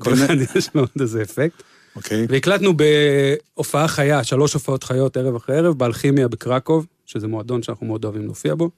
כל 0.00 0.14
אחד 0.14 0.34
יש 0.56 0.68
לו 0.74 0.80
עוד 0.80 1.00
איזה 1.00 1.22
אפקט. 1.22 1.62
אוקיי. 1.96 2.26
והקלטנו 2.28 2.72
בהופעה 2.76 3.88
חיה, 3.88 4.24
שלוש 4.24 4.54
הופעות 4.54 4.84
חיות 4.84 5.16
ערב 5.16 5.34
אחרי 5.34 5.56
ערב, 5.56 5.78
באלכימיה 5.78 6.28
בקרקוב, 6.28 6.86
שזה 7.06 7.26
מועדון 7.26 7.62
שאנחנו 7.62 7.86
מאוד 7.86 8.04
אוהבים 8.04 8.24
להופיע 8.24 8.54
בו. 8.54 8.70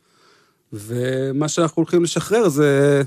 ומה 0.72 1.48
שאנחנו 1.48 1.80
הולכים 1.80 2.04
לשחרר 2.04 2.48
זה... 2.48 3.02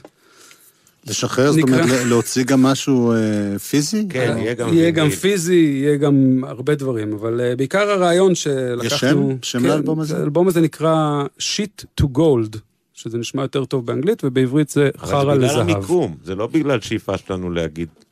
לשחרר, 1.08 1.52
זאת 1.52 1.62
אומרת, 1.64 2.06
להוציא 2.06 2.44
גם 2.44 2.64
משהו 2.64 3.14
אה, 3.14 3.60
פיזי? 3.60 4.06
כן, 4.10 4.36
יהיה 4.38 4.54
גם... 4.54 4.74
יהיה 4.74 4.92
גם. 4.92 5.10
פיזי, 5.10 5.56
יהיה 5.56 5.96
גם 5.96 6.44
הרבה 6.48 6.76
דברים, 6.76 7.14
אבל 7.14 7.42
uh, 7.42 7.56
בעיקר 7.58 7.90
הרעיון 7.90 8.36
שלקחנו... 8.36 8.86
יש 8.86 8.94
שם? 8.94 9.38
שם 9.42 9.60
כן, 9.60 9.66
לאלבום 9.66 10.00
הזה? 10.00 10.18
האלבום 10.18 10.48
הזה 10.48 10.62
נקרא 10.62 11.24
Shit 11.40 11.86
to 12.02 12.06
Gold, 12.18 12.58
שזה 12.94 13.18
נשמע 13.18 13.42
יותר 13.42 13.66
טוב 13.66 13.86
באנגלית, 13.86 14.24
ובעברית 14.24 14.70
זה 14.70 14.90
אבל 15.00 15.08
חרא 15.08 15.20
זה 15.34 15.40
בגלל 15.40 15.46
לזהב. 15.46 15.70
המיקום, 15.70 16.16
זה 16.24 16.36
לא 16.36 16.48
בגלל 16.48 16.82
שאיפה 16.82 17.18
שלנו 17.18 17.50
להגיד 17.50 17.88
אה, 17.88 18.02
אה, 18.02 18.03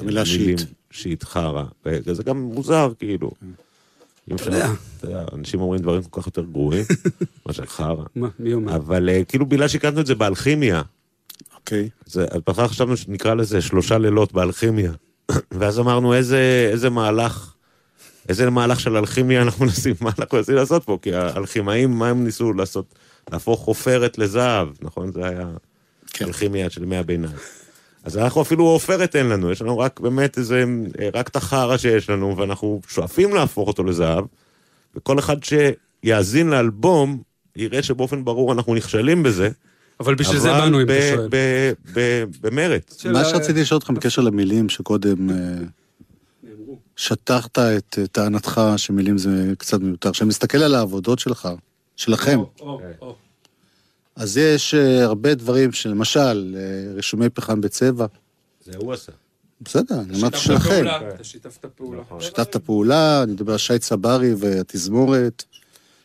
המילה 0.00 0.22
מילים 0.22 0.58
שיט. 0.58 0.68
שיט 0.90 1.24
חרא. 1.24 1.64
אה, 1.86 1.98
זה 2.12 2.22
גם 2.22 2.40
מוזר, 2.40 2.92
כאילו. 2.98 3.30
יודע. 4.28 4.70
אתה 4.98 5.06
יודע, 5.06 5.24
אנשים 5.32 5.60
אומרים 5.60 5.82
דברים 5.82 6.02
כל 6.02 6.20
כך 6.20 6.26
יותר 6.26 6.44
גרועים, 6.44 6.84
מאשר 7.46 7.66
חרא. 7.66 8.04
מה, 8.14 8.28
מי 8.38 8.54
אומר? 8.54 8.76
אבל 8.76 9.08
אה, 9.08 9.24
כאילו 9.24 9.46
בגלל 9.46 9.68
שהקלטנו 9.68 10.00
את 10.00 10.06
זה 10.06 10.14
באלכימיה, 10.14 10.82
אוקיי. 11.54 11.88
אז 12.06 12.20
בהתחלה 12.46 12.68
חשבנו 12.68 12.96
שנקרא 12.96 13.34
לזה 13.34 13.60
שלושה 13.60 13.98
לילות 13.98 14.32
באלכימיה. 14.32 14.92
ואז 15.58 15.78
אמרנו 15.78 16.14
איזה, 16.14 16.70
מהלך, 16.90 17.54
איזה 18.28 18.50
מהלך 18.50 18.80
של 18.80 18.96
אלכימיה 18.96 19.42
אנחנו 19.42 19.64
מנסים, 19.66 19.94
מה 20.00 20.10
אנחנו 20.18 20.38
מנסים 20.38 20.54
לעשות 20.54 20.84
פה? 20.84 20.98
כי 21.02 21.14
האלכימאים, 21.14 21.90
מה 21.90 22.08
הם 22.08 22.24
ניסו 22.24 22.52
לעשות? 22.52 22.94
להפוך 23.32 23.64
עופרת 23.64 24.18
לזהב, 24.18 24.68
נכון? 24.82 25.12
זה 25.12 25.26
היה 25.26 25.48
כן. 26.06 26.24
אלכימיה 26.24 26.70
של 26.70 26.82
ימי 26.82 26.96
הביניים. 26.96 27.36
אז 28.06 28.18
אנחנו 28.18 28.42
אפילו 28.42 28.64
עופרת 28.64 29.16
אין 29.16 29.28
לנו, 29.28 29.50
יש 29.50 29.62
לנו 29.62 29.78
רק 29.78 30.00
באמת 30.00 30.38
איזה, 30.38 30.64
רק 31.14 31.28
את 31.28 31.36
החרא 31.36 31.76
שיש 31.76 32.10
לנו, 32.10 32.36
ואנחנו 32.36 32.80
שואפים 32.88 33.34
להפוך 33.34 33.68
אותו 33.68 33.84
לזהב, 33.84 34.24
וכל 34.96 35.18
אחד 35.18 35.36
שיאזין 35.44 36.48
לאלבום, 36.50 37.22
יראה 37.56 37.82
שבאופן 37.82 38.24
ברור 38.24 38.52
אנחנו 38.52 38.74
נכשלים 38.74 39.22
בזה, 39.22 39.50
אבל 40.00 40.14
בשביל 40.14 40.38
זה 40.38 40.52
באנו, 40.52 40.80
אם 40.80 40.86
ב- 40.86 40.90
אתה 40.90 41.16
שואל. 41.16 41.28
ב- 41.30 41.72
ב- 41.94 42.24
במרץ. 42.40 43.06
מה 43.06 43.24
שרציתי 43.24 43.60
לשאול 43.60 43.76
אותך 43.76 43.90
בקשר 43.90 44.22
למילים 44.22 44.68
שקודם 44.68 45.30
אה, 45.30 45.34
שטחת 46.96 47.58
את 47.58 47.98
אה, 47.98 48.06
טענתך 48.06 48.60
שמילים 48.76 49.18
זה 49.18 49.52
קצת 49.58 49.80
מיותר. 49.80 50.12
כשאני 50.12 50.28
מסתכל 50.28 50.58
על 50.58 50.74
העבודות 50.74 51.18
שלך, 51.18 51.48
שלכם, 51.96 52.38
או, 52.38 52.50
או, 52.60 52.80
או. 53.00 53.16
אז 54.16 54.36
יש 54.36 54.74
אה, 54.74 55.04
הרבה 55.04 55.34
דברים 55.34 55.72
שלמשל, 55.72 56.56
אה, 56.58 56.92
רישומי 56.94 57.28
פחם 57.30 57.60
בצבע. 57.60 58.06
זה 58.64 58.72
הוא 58.76 58.92
עשה. 58.92 59.12
בסדר, 59.60 60.00
אני 60.00 60.20
אמרתי 60.20 60.36
שיתפת 60.38 60.58
שלכם. 60.60 60.70
פעולה, 60.74 61.08
אתה 61.14 61.24
שיתפת 61.24 61.64
פעולה. 61.76 62.02
שיתפת 62.20 62.56
פעולה, 62.56 63.22
אני 63.22 63.32
מדבר 63.32 63.52
על 63.52 63.58
שי 63.58 63.78
צברי 63.78 64.34
והתזמורת, 64.38 65.44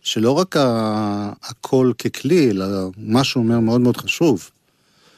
שלא 0.01 0.31
רק 0.31 0.57
ה- 0.57 1.31
הקול 1.43 1.93
ככלי, 1.93 2.49
אלא 2.51 2.65
מה 2.97 3.23
שהוא 3.23 3.43
אומר 3.43 3.59
מאוד 3.59 3.81
מאוד 3.81 3.97
חשוב. 3.97 4.49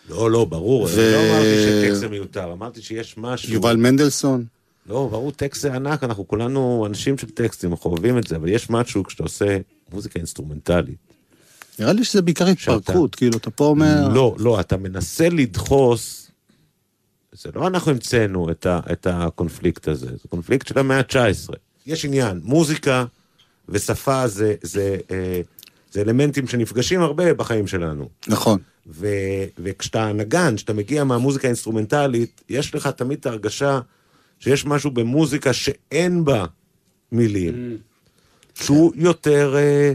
לא, 0.09 0.31
לא, 0.31 0.45
ברור. 0.45 0.83
ו- 0.83 0.87
אני 0.89 1.13
לא 1.13 1.33
אמרתי 1.33 1.83
שטקסט 1.83 1.99
זה 1.99 2.07
מיותר, 2.07 2.51
אמרתי 2.53 2.81
שיש 2.81 3.17
משהו... 3.17 3.53
יובל 3.53 3.75
מנדלסון, 3.75 4.45
לא, 4.89 5.07
ברור, 5.11 5.31
טקסט 5.31 5.61
זה 5.61 5.73
ענק, 5.73 6.03
אנחנו 6.03 6.27
כולנו 6.27 6.85
אנשים 6.87 7.17
של 7.17 7.29
טקסטים, 7.29 7.71
אנחנו 7.71 7.89
אוהבים 7.91 8.17
את 8.17 8.27
זה, 8.27 8.35
אבל 8.35 8.49
יש 8.49 8.69
משהו 8.69 9.03
כשאתה 9.03 9.23
עושה 9.23 9.57
מוזיקה 9.91 10.19
אינסטרומנטלית. 10.19 11.12
נראה 11.79 11.93
לי 11.93 12.03
שזה 12.03 12.21
בעיקר 12.21 12.47
התפרקות, 12.47 13.15
כאילו, 13.15 13.37
אתה 13.37 13.49
פה 13.49 13.65
אומר... 13.65 14.09
לא, 14.13 14.35
לא, 14.39 14.59
אתה 14.59 14.77
מנסה 14.77 15.29
לדחוס, 15.29 16.31
זה 17.31 17.49
לא 17.55 17.67
אנחנו 17.67 17.91
המצאנו 17.91 18.51
את, 18.51 18.65
ה, 18.65 18.79
את 18.91 19.07
הקונפליקט 19.09 19.87
הזה, 19.87 20.07
זה 20.07 20.27
קונפליקט 20.29 20.67
של 20.67 20.79
המאה 20.79 20.97
ה-19. 20.97 21.55
יש 21.85 22.05
עניין, 22.05 22.39
מוזיקה 22.43 23.05
ושפה 23.69 24.27
זה, 24.27 24.55
זה, 24.61 24.97
אה, 25.11 25.41
זה 25.91 26.01
אלמנטים 26.01 26.47
שנפגשים 26.47 27.01
הרבה 27.01 27.33
בחיים 27.33 27.67
שלנו. 27.67 28.09
נכון. 28.27 28.59
ו, 28.87 29.07
וכשאתה 29.57 30.13
נגן, 30.13 30.55
כשאתה 30.55 30.73
מגיע 30.73 31.03
מהמוזיקה 31.03 31.47
האינסטרומנטלית, 31.47 32.41
יש 32.49 32.75
לך 32.75 32.87
תמיד 32.87 33.19
את 33.19 33.25
ההרגשה 33.25 33.79
שיש 34.39 34.65
משהו 34.65 34.91
במוזיקה 34.91 35.53
שאין 35.53 36.25
בה 36.25 36.45
מילים, 37.11 37.77
שהוא 38.53 38.93
יותר... 38.95 39.55
אה, 39.57 39.93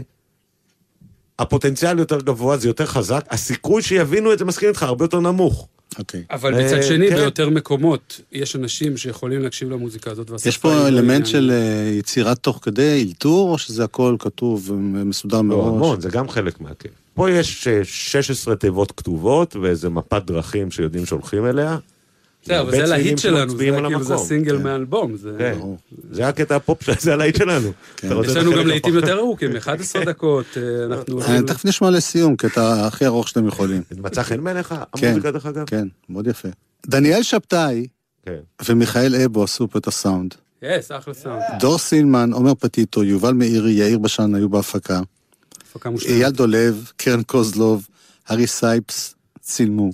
הפוטנציאל 1.39 1.99
יותר 1.99 2.21
גבוה, 2.21 2.57
זה 2.57 2.67
יותר 2.67 2.85
חזק, 2.85 3.25
הסיכוי 3.29 3.81
שיבינו 3.81 4.33
את 4.33 4.39
זה, 4.39 4.45
מסכים 4.45 4.69
איתך, 4.69 4.83
הרבה 4.83 5.05
יותר 5.05 5.19
נמוך. 5.19 5.67
אוקיי. 5.99 6.23
אבל 6.31 6.55
אה, 6.55 6.65
מצד 6.65 6.83
שני, 6.83 7.09
כן. 7.09 7.15
ביותר 7.15 7.49
מקומות, 7.49 8.21
יש 8.31 8.55
אנשים 8.55 8.97
שיכולים 8.97 9.41
להקשיב 9.41 9.69
למוזיקה 9.69 10.11
הזאת, 10.11 10.31
יש 10.45 10.57
פה 10.57 10.73
לא 10.73 10.87
אלמנט 10.87 11.09
עניין. 11.09 11.25
של 11.25 11.51
אה, 11.51 11.91
יצירת 11.99 12.37
תוך 12.37 12.59
כדי 12.61 13.05
אלתור, 13.07 13.51
או 13.51 13.57
שזה 13.57 13.83
הכל 13.83 14.15
כתוב 14.19 14.69
ומסודר 14.69 15.37
לא, 15.37 15.43
מראש? 15.43 15.67
המון, 15.67 16.01
זה 16.01 16.09
גם 16.09 16.29
חלק 16.29 16.61
מהכיף. 16.61 16.91
פה 17.13 17.31
יש 17.31 17.67
אה, 17.67 17.79
16 17.83 18.55
תיבות 18.55 18.91
כתובות 18.91 19.55
ואיזה 19.55 19.89
מפת 19.89 20.21
דרכים 20.25 20.71
שיודעים 20.71 21.05
שהולכים 21.05 21.45
אליה. 21.45 21.77
בסדר, 22.43 22.61
אבל 22.61 22.71
זה 22.71 22.85
להיט 22.85 23.17
שלנו, 23.17 24.03
זה. 24.03 24.15
הסינגל 24.15 24.57
כן. 24.57 24.63
מהאלבום. 24.63 25.17
זה- 25.17 25.35
כן, 25.37 25.57
זה 26.11 26.27
הקטע 26.27 26.55
הפופ, 26.55 26.79
זה 27.01 27.13
הלהיט 27.13 27.35
שלנו. 27.37 27.71
רוצה 28.11 28.31
יש 28.31 28.37
לנו 28.37 28.51
גם 28.51 28.57
הפחות? 28.71 28.93
יותר 28.93 29.17
ארוכים, 29.19 29.55
11 29.55 30.05
דקות, 30.11 30.45
אה, 30.57 30.85
אנחנו... 30.85 31.21
אה, 31.21 31.41
תכף 31.47 31.65
נשמע 31.65 31.89
לסיום, 31.89 32.35
קטע 32.35 32.87
הכי 32.87 33.05
ארוך 33.05 33.27
שאתם 33.27 33.47
יכולים. 33.47 33.81
מצא 34.03 34.23
חן 34.23 34.43
בעיניך? 34.43 34.75
כן, 34.97 35.07
המוזיקה 35.07 35.31
דרך 35.31 35.45
אגב? 35.45 35.65
כן, 35.65 35.87
מאוד 36.09 36.27
יפה. 36.27 36.47
דניאל 36.87 37.23
שבתאי 37.23 37.87
כן. 38.25 38.35
ומיכאל 38.69 39.15
אבו 39.15 39.43
עשו 39.43 39.67
פה 39.67 39.79
את 39.79 39.87
הסאונד. 39.87 40.33
yes, 40.61 40.91
אחלה 40.91 41.13
סאונד. 41.13 41.41
דור 41.59 41.77
סילמן, 41.77 42.33
עומר 42.33 42.55
פטיטו, 42.55 43.03
יובל 43.03 43.33
מאירי, 43.33 43.71
יאיר 43.71 43.97
בשן 43.97 44.35
היו 44.35 44.49
בהפקה. 44.49 44.99
הפקה 45.71 45.89
מושלמת 45.89 46.13
אייל 46.13 46.29
דולב, 46.29 46.91
קרן 46.97 47.23
קוזלוב, 47.23 47.87
הארי 48.27 48.47
סייפס, 48.47 49.15
צילמו. 49.41 49.91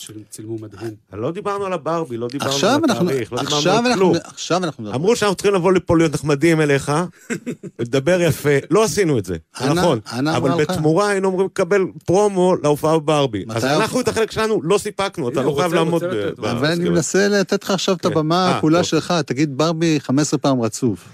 שצילמו 0.00 0.58
מדהים. 0.58 0.94
לא 1.12 1.32
דיברנו 1.32 1.64
על 1.66 1.72
הברבי, 1.72 2.16
לא 2.16 2.28
דיברנו 2.28 2.50
עכשיו 2.52 2.70
על 2.84 2.90
אנחנו, 2.90 3.10
התאריך, 3.10 3.32
לא 3.32 3.38
עכשיו 3.40 3.58
דיברנו 3.60 3.78
על 3.78 3.92
אנחנו, 3.92 4.00
כלום. 4.00 4.16
עכשיו 4.24 4.64
אנחנו 4.64 4.82
מדברים. 4.82 5.00
אמרו 5.00 5.16
שאנחנו 5.16 5.36
צריכים 5.36 5.54
לבוא 5.54 5.72
לפה 5.72 5.96
להיות 5.96 6.14
נחמדים 6.14 6.60
אליך, 6.60 6.92
לדבר 7.78 8.20
יפה, 8.20 8.50
לא 8.70 8.84
עשינו 8.84 9.18
את 9.18 9.24
זה, 9.24 9.36
נכון. 9.60 10.00
אבל 10.36 10.50
לך? 10.50 10.56
בתמורה 10.70 11.08
היינו 11.08 11.28
אמורים 11.28 11.46
לקבל 11.46 11.80
פרומו 12.04 12.56
להופעה 12.62 12.98
בברבי. 12.98 13.44
אז? 13.48 13.64
אנחנו 13.64 14.00
את 14.00 14.08
החלק 14.08 14.30
שלנו 14.30 14.60
לא 14.62 14.78
סיפקנו, 14.78 15.28
אתה 15.28 15.42
לא 15.42 15.54
חייב 15.58 15.74
לעמוד 15.74 16.04
ב- 16.04 16.44
אבל 16.44 16.66
אני. 16.70 16.88
מנסה 16.88 17.28
לתת 17.28 17.64
לך 17.64 17.70
עכשיו 17.70 17.94
את 17.94 18.02
כן. 18.02 18.08
הבמה 18.08 18.52
אה, 18.54 18.60
כולה 18.60 18.78
טוב. 18.78 18.86
שלך, 18.86 19.14
תגיד 19.26 19.56
ברבי 19.58 20.00
15 20.00 20.38
פעם 20.38 20.60
רצוף. 20.60 21.08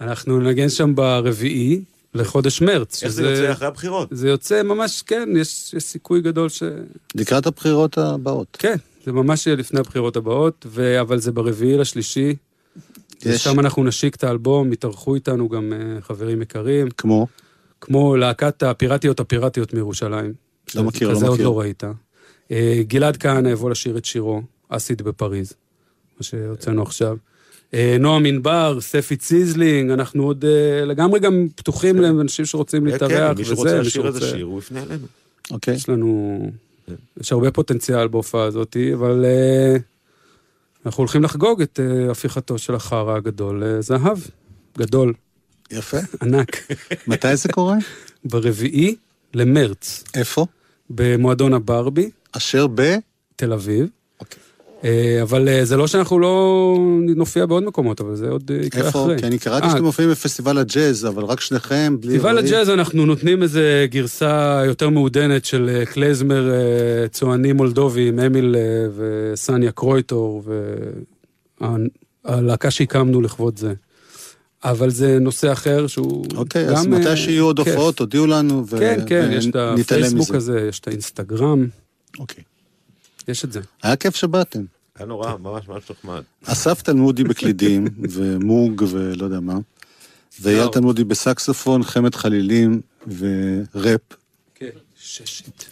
אנחנו 0.00 0.40
נגן 0.40 0.68
שם 0.68 0.94
ברביעי 0.94 1.80
לחודש 2.16 2.62
מרץ. 2.62 3.02
איך 3.02 3.12
זה 3.12 3.22
שזה- 3.22 3.30
יוצא 3.30 3.52
אחרי 3.52 3.66
הבחירות? 3.68 4.08
זה 4.12 4.28
יוצא 4.28 4.62
ממש, 4.62 5.02
כן, 5.02 5.28
יש 5.36 5.74
יש 5.74 5.82
סיכוי 5.84 6.20
גדול 6.20 6.48
ש... 6.48 6.62
לקראת 7.14 7.46
הבחירות 7.46 7.98
הבאות. 7.98 8.56
כן, 8.60 8.76
זה 9.04 9.12
ממש 9.12 9.46
יהיה 9.46 9.56
לפני 9.56 9.80
הבחירות 9.80 10.16
הבאות, 10.16 10.66
ו... 10.68 11.00
אבל 11.00 11.18
זה 11.18 11.32
ברביעי 11.32 11.78
לשלישי. 11.78 12.34
יש. 13.24 13.44
שם 13.44 13.60
אנחנו 13.60 13.84
נשיק 13.84 14.14
את 14.16 14.24
האלבום, 14.24 14.72
יתארחו 14.72 15.14
איתנו 15.14 15.48
גם 15.48 15.72
אה, 15.72 16.00
חברים 16.00 16.42
יקרים, 16.42 16.88
כמו? 16.90 17.26
כמו 17.80 18.16
להקת 18.16 18.62
הפיראטיות 18.62 19.20
הפיראטיות 19.20 19.74
מירושלים. 19.74 20.32
לא 20.74 20.82
מכיר, 20.82 21.08
לא 21.08 21.14
כזה 21.14 21.26
עוד 21.26 21.34
מכיר. 21.34 21.46
לא 21.46 21.58
ראית. 21.60 21.84
אה, 22.50 22.80
גלעד 22.86 23.16
כהנא 23.16 23.48
יבוא 23.48 23.70
לשיר 23.70 23.98
את 23.98 24.04
שירו, 24.04 24.42
אסיד 24.68 25.02
בפריז, 25.02 25.52
מה 26.18 26.22
שהוצאנו 26.22 26.82
עכשיו. 26.82 27.16
אה, 27.74 27.96
נועם 28.00 28.26
ענבר, 28.26 28.78
ספי 28.80 29.16
ציזלינג, 29.16 29.90
אנחנו 29.90 30.24
עוד 30.24 30.44
אה, 30.44 30.84
לגמרי 30.84 31.20
גם 31.20 31.46
פתוחים 31.56 32.00
לאנשים 32.00 32.44
שרוצים 32.44 32.84
כן, 32.84 32.86
להתארח 32.86 33.36
מי 33.36 33.42
וזה, 33.42 33.54
שרוצה 33.54 33.78
מי 33.78 33.86
לשיר 33.86 34.06
איזה 34.06 34.20
שיר, 34.20 34.44
הוא 34.44 34.58
יפנה 34.58 34.82
אלינו. 34.82 35.06
אוקיי. 35.50 35.74
יש 35.74 35.88
לנו... 35.88 36.50
יש 37.20 37.32
הרבה 37.32 37.50
פוטנציאל 37.50 38.08
בהופעה 38.08 38.44
הזאת, 38.44 38.76
אבל 38.94 39.24
אה, 39.24 39.76
אנחנו 40.86 41.00
הולכים 41.00 41.22
לחגוג 41.22 41.62
את 41.62 41.80
הפיכתו 42.10 42.58
של 42.58 42.74
החרא 42.74 43.16
הגדול 43.16 43.62
לזהב. 43.64 44.18
גדול, 44.78 45.12
יפה. 45.70 45.98
ענק. 46.22 46.72
מתי 47.08 47.36
זה 47.36 47.48
קורה? 47.52 47.76
ברביעי 48.24 48.96
למרץ, 49.34 50.04
איפה? 50.14 50.46
במועדון 50.90 51.54
הברבי, 51.54 52.10
אשר 52.32 52.66
ב... 52.74 52.96
תל 53.36 53.52
אביב. 53.52 53.88
אוקיי. 54.20 54.38
אה, 54.84 55.18
אבל 55.22 55.48
אה, 55.48 55.64
זה 55.64 55.76
לא 55.76 55.86
שאנחנו 55.86 56.18
לא 56.18 56.76
נופיע 57.16 57.46
בעוד 57.46 57.62
מקומות, 57.62 58.00
אבל 58.00 58.16
זה 58.16 58.28
עוד 58.28 58.50
אה, 58.50 58.66
יקרה 58.66 58.86
איפה? 58.86 59.02
אחרי. 59.02 59.18
כי 59.18 59.26
אני 59.26 59.38
קראתי 59.38 59.70
שאתם 59.70 59.84
מופיעים 59.84 60.10
בפסטיבל 60.10 60.58
הג'אז, 60.58 61.06
אבל 61.06 61.24
רק 61.24 61.40
שניכם, 61.40 61.96
בלי... 62.00 62.18
פסטיבל. 62.18 62.38
הג'אז 62.38 62.70
אנחנו 62.70 63.06
נותנים 63.06 63.42
איזה 63.42 63.86
גרסה 63.90 64.62
יותר 64.66 64.88
מעודנת 64.90 65.44
של 65.44 65.82
קלייזמר 65.84 66.50
אה, 66.50 67.08
צוענים 67.08 67.56
מולדובים, 67.56 68.20
אמיל 68.20 68.56
וסניה 68.96 69.72
קרויטור, 69.72 70.42
והלהקה 72.24 72.70
שהקמנו 72.70 73.20
לכבוד 73.20 73.58
זה. 73.58 73.74
אבל 74.64 74.90
זה 74.90 75.18
נושא 75.20 75.52
אחר 75.52 75.86
שהוא 75.86 76.26
אוקיי, 76.34 76.66
גם... 76.66 76.72
אז 76.72 76.86
מתי 76.86 77.16
שיהיו 77.16 77.44
עוד. 77.44 77.58
הופעות, 77.58 77.96
תודיעו 77.96 78.26
לנו, 78.26 78.66
ו... 78.66 78.78
כן, 78.78 79.00
כן, 79.06 79.30
יש 79.32 79.46
את 79.46 79.56
הפייסבוק. 79.56 80.34
הזה, 80.34 80.66
יש 80.68 80.80
את 80.80 80.88
האינסטגרם, 80.88 81.66
אוקיי. 82.18 82.44
יש 83.28 83.44
את 83.44 83.52
זה. 83.52 83.60
היה 83.82 83.96
כיף 83.96 84.16
שבאתם. 84.16 84.64
היה 84.96 85.06
נורא, 85.06 85.36
ממש 85.36 85.68
ממש 85.68 85.90
נחמד. 85.90 86.22
אסף 86.44 86.82
תלמודי 86.82 87.24
בקלידים, 87.24 87.86
ומוג 88.12 88.82
ולא 88.90 89.24
יודע 89.24 89.40
מה. 89.40 89.54
ואייל 90.40 90.66
תלמודי 90.68 91.04
בסקסופון, 91.04 91.82
חמד 91.84 92.14
חלילים 92.14 92.80
וראפ, 93.18 94.00
כן, 94.54 94.68
ששת. 94.96 95.64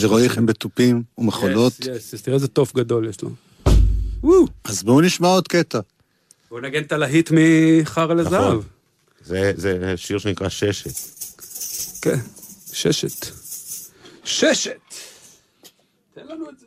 ורועי 0.00 0.28
חן 0.28 0.46
בתופים 0.46 1.02
ומחולות. 1.18 1.72
יס, 1.80 2.12
יס, 2.12 2.22
תראה 2.22 2.34
איזה 2.34 2.48
תוף 2.48 2.74
גדול 2.74 3.08
יש 3.08 3.22
לו. 3.22 3.30
וואו. 4.22 4.46
אז 4.64 4.82
בואו 4.82 5.00
נשמע 5.00 5.28
עוד 5.28 5.48
קטע. 5.48 5.80
בוא 6.50 6.60
נגן 6.60 6.82
את 6.82 6.92
הלהיט 6.92 7.30
מחרא 7.34 8.14
לזהב. 8.14 8.32
נכון. 8.42 8.60
זה- 9.24 9.52
זה 9.56 9.92
שיר 9.96 10.18
שנקרא 10.18 10.48
ששת. 10.48 10.90
כן, 12.02 12.16
ששת. 12.72 13.26
ששת! 14.24 14.76
תן 16.14 16.20
לנו 16.28 16.50
את 16.50 16.58
זה. 16.60 16.66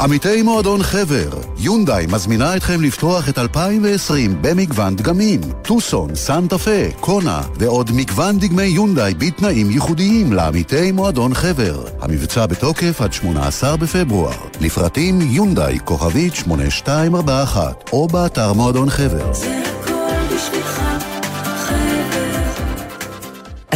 עמיתי 0.00 0.42
מועדון 0.42 0.82
חבר, 0.82 1.28
יונדאי 1.58 2.06
מזמינה 2.06 2.56
אתכם 2.56 2.82
לפתוח 2.82 3.28
את 3.28 3.38
2020 3.38 4.36
במגוון 4.40 4.96
דגמים. 4.96 5.40
טוסון, 5.62 6.14
סנטה 6.14 6.58
פה, 6.58 6.90
קונה 7.00 7.40
ועוד 7.58 7.90
מגוון 7.94 8.38
דגמי 8.38 8.62
יונדאי 8.62 9.14
בתנאים 9.14 9.70
ייחודיים 9.70 10.32
לעמיתי 10.32 10.92
מועדון 10.92 11.34
חבר. 11.34 11.84
המבצע 12.00 12.46
בתוקף 12.46 13.00
עד 13.00 13.12
18 13.12 13.76
בפברואר. 13.76 14.36
לפרטים 14.60 15.20
יונדאי 15.20 15.78
כוכבית 15.84 16.34
8241 16.34 17.90
או 17.92 18.08
באתר 18.08 18.52
מועדון 18.52 18.90
חבר. 18.90 19.30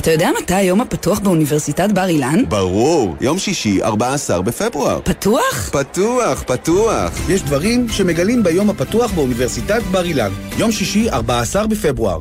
אתה 0.04 0.12
יודע 0.12 0.30
מתי 0.42 0.54
היום 0.54 0.80
הפתוח 0.80 1.18
באוניברסיטת 1.18 1.90
בר 1.92 2.06
אילן? 2.06 2.44
ברור, 2.48 3.16
יום 3.20 3.38
שישי, 3.38 3.82
14 3.82 4.42
בפברואר. 4.42 5.00
פתוח? 5.04 5.70
פתוח, 5.72 6.42
פתוח. 6.42 7.12
יש 7.28 7.42
דברים 7.42 7.88
שמגלים 7.88 8.42
ביום 8.42 8.70
הפתוח 8.70 9.12
באוניברסיטת 9.12 9.82
בר 9.90 10.04
אילן. 10.04 10.30
יום 10.58 10.72
שישי, 10.72 11.10
14 11.10 11.66
בפברואר. 11.66 12.18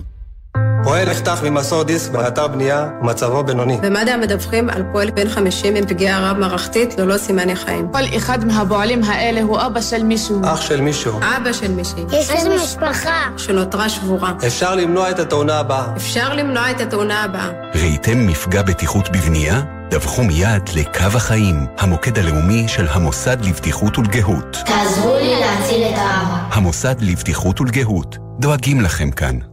פועל 0.93 1.09
נחתך 1.09 1.43
ממסור 1.43 1.83
דיסק 1.83 2.11
באתר 2.11 2.47
בנייה, 2.47 2.89
מצבו 3.01 3.43
בינוני. 3.43 3.77
במד"א 3.81 4.17
מדווחים 4.17 4.69
על 4.69 4.83
פועל 4.91 5.11
בן 5.11 5.29
50 5.29 5.75
עם 5.75 5.85
פגיעה 5.85 6.31
רב-מערכתית 6.31 6.99
ללא 6.99 7.17
סימני 7.17 7.55
חיים. 7.55 7.87
כל 7.91 8.17
אחד 8.17 8.45
מהפועלים 8.45 9.03
האלה 9.03 9.41
הוא 9.41 9.61
אבא 9.61 9.81
של 9.81 10.03
מישהו. 10.03 10.41
אח 10.45 10.61
של 10.61 10.81
מישהו. 10.81 11.19
אבא 11.19 11.53
של 11.53 11.71
מישהי. 11.71 12.03
יש 12.11 12.29
לנו 12.29 12.55
משפחה. 12.55 13.29
שנותרה 13.37 13.89
שבורה. 13.89 14.33
אפשר 14.47 14.75
למנוע 14.75 15.09
את 15.09 15.19
התאונה 15.19 15.59
הבאה. 15.59 15.95
אפשר 15.95 16.33
למנוע 16.33 16.71
את 16.71 16.81
התאונה 16.81 17.23
הבאה. 17.23 17.49
ראיתם 17.75 18.27
מפגע 18.27 18.61
בטיחות 18.61 19.09
בבנייה? 19.09 19.61
דווחו 19.89 20.23
מיד 20.23 20.69
לקו 20.75 21.03
החיים, 21.15 21.65
המוקד 21.77 22.19
הלאומי 22.19 22.67
של 22.67 22.87
המוסד 22.89 23.45
לבטיחות 23.45 23.97
ולגהות. 23.97 24.57
תעזרו 24.65 25.15
לי 25.15 25.39
להציל 25.39 25.83
את 25.83 25.97
האבא. 25.97 26.37
המוסד 26.51 26.95
לבטיחות 27.01 27.61
ולגהות, 27.61 28.17
דואגים 28.39 28.81
לכם 28.81 29.11
כאן. 29.11 29.52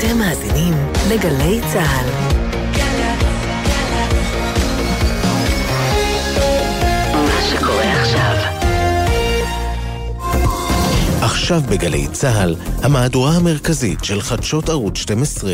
אתם 0.00 0.18
מאזינים 0.18 0.74
לגלי 1.10 1.60
צה"ל. 1.72 2.06
עכשיו 11.22 11.60
בגלי 11.70 12.08
צה"ל, 12.12 12.56
המהדורה 12.82 13.32
המרכזית 13.32 14.04
של 14.04 14.20
חדשות 14.20 14.68
ערוץ 14.68 14.98
12. 14.98 15.52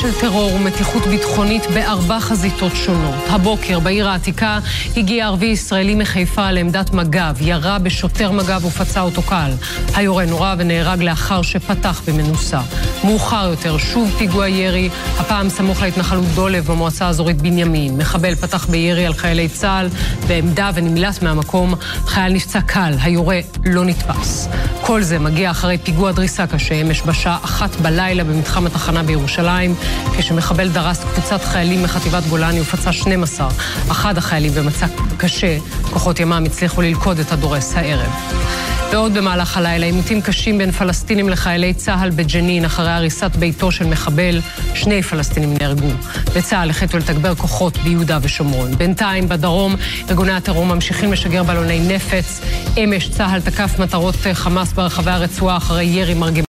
של 0.00 0.20
טרור 0.20 0.54
ומתיחות 0.54 1.06
ביטחונית 1.06 1.62
בארבע 1.74 2.20
חזיתות 2.20 2.72
שונות. 2.74 3.14
הבוקר 3.28 3.80
בעיר 3.80 4.08
העתיקה 4.08 4.58
הגיע 4.96 5.26
ערבי 5.26 5.46
ישראלי 5.46 5.94
מחיפה 5.94 6.50
לעמדת 6.50 6.92
מג"ב, 6.92 7.36
ירה 7.40 7.78
בשוטר 7.78 8.30
מג"ב 8.30 8.64
ופצע 8.64 9.00
אותו 9.00 9.22
קל. 9.22 9.50
היורה 9.94 10.24
נורה 10.24 10.54
ונהרג 10.58 11.02
לאחר 11.02 11.42
שפתח 11.42 12.02
במנוסה. 12.06 12.60
מאוחר 13.04 13.48
יותר, 13.50 13.78
שוב 13.78 14.14
פיגוע 14.18 14.48
ירי, 14.48 14.88
הפעם 15.18 15.48
סמוך 15.48 15.82
להתנחלות 15.82 16.24
דולב 16.34 16.66
במועצה 16.66 17.06
האזורית 17.06 17.42
בנימין. 17.42 17.96
מחבל 17.96 18.34
פתח 18.34 18.66
בירי 18.66 19.06
על 19.06 19.14
חיילי 19.14 19.48
צה"ל 19.48 19.88
בעמדה 20.28 20.70
ונמלט 20.74 21.22
מהמקום. 21.22 21.74
חייל 22.06 22.32
נפצע 22.32 22.60
קל, 22.60 22.92
היורה 23.02 23.40
לא 23.64 23.84
נתפס. 23.84 24.48
כל 24.90 25.02
זה 25.02 25.18
מגיע 25.18 25.50
אחרי 25.50 25.78
פיגוע 25.78 26.12
דריסה 26.12 26.46
קשה 26.46 26.74
אמש 26.74 27.02
בשעה 27.02 27.38
אחת 27.44 27.76
בלילה 27.76 28.24
במתחם 28.24 28.66
התחנה 28.66 29.02
בירושלים, 29.02 29.74
כשמחבל 30.18 30.68
דרס 30.68 31.04
קבוצת 31.04 31.44
חיילים 31.44 31.82
מחטיבת 31.82 32.24
גולני 32.24 32.60
ופצע 32.60 32.92
12. 32.92 33.48
אחד 33.90 34.18
החיילים 34.18 34.52
במצע 34.52 34.86
קשה, 35.16 35.58
כוחות 35.90 36.20
ימ"מ 36.20 36.44
הצליחו 36.46 36.82
ללכוד 36.82 37.18
את 37.18 37.32
הדורס 37.32 37.74
הערב. 37.74 38.59
ועוד 38.92 39.14
במהלך 39.14 39.56
הלילה, 39.56 39.86
עימותים 39.86 40.22
קשים 40.22 40.58
בין 40.58 40.70
פלסטינים 40.70 41.28
לחיילי 41.28 41.74
צה"ל 41.74 42.10
בג'נין, 42.10 42.64
אחרי 42.64 42.90
הריסת 42.90 43.36
ביתו 43.36 43.72
של 43.72 43.86
מחבל, 43.86 44.40
שני 44.74 45.02
פלסטינים 45.02 45.54
נהרגו. 45.60 45.90
וצה"ל 46.32 46.70
החליטו 46.70 46.98
לתגבר 46.98 47.34
כוחות 47.34 47.78
ביהודה 47.78 48.18
ושומרון. 48.22 48.74
בינתיים, 48.74 49.28
בדרום, 49.28 49.76
ארגוני 50.08 50.32
הטרור 50.32 50.66
ממשיכים 50.66 51.12
לשגר 51.12 51.42
בלוני 51.42 51.80
נפץ. 51.94 52.40
אמש 52.84 53.08
צה"ל 53.08 53.40
תקף 53.40 53.78
מטרות 53.78 54.14
חמאס 54.32 54.72
ברחבי 54.72 55.10
הרצועה 55.10 55.56
אחרי 55.56 55.84
ירי 55.84 56.14
מרגמה. 56.14 56.44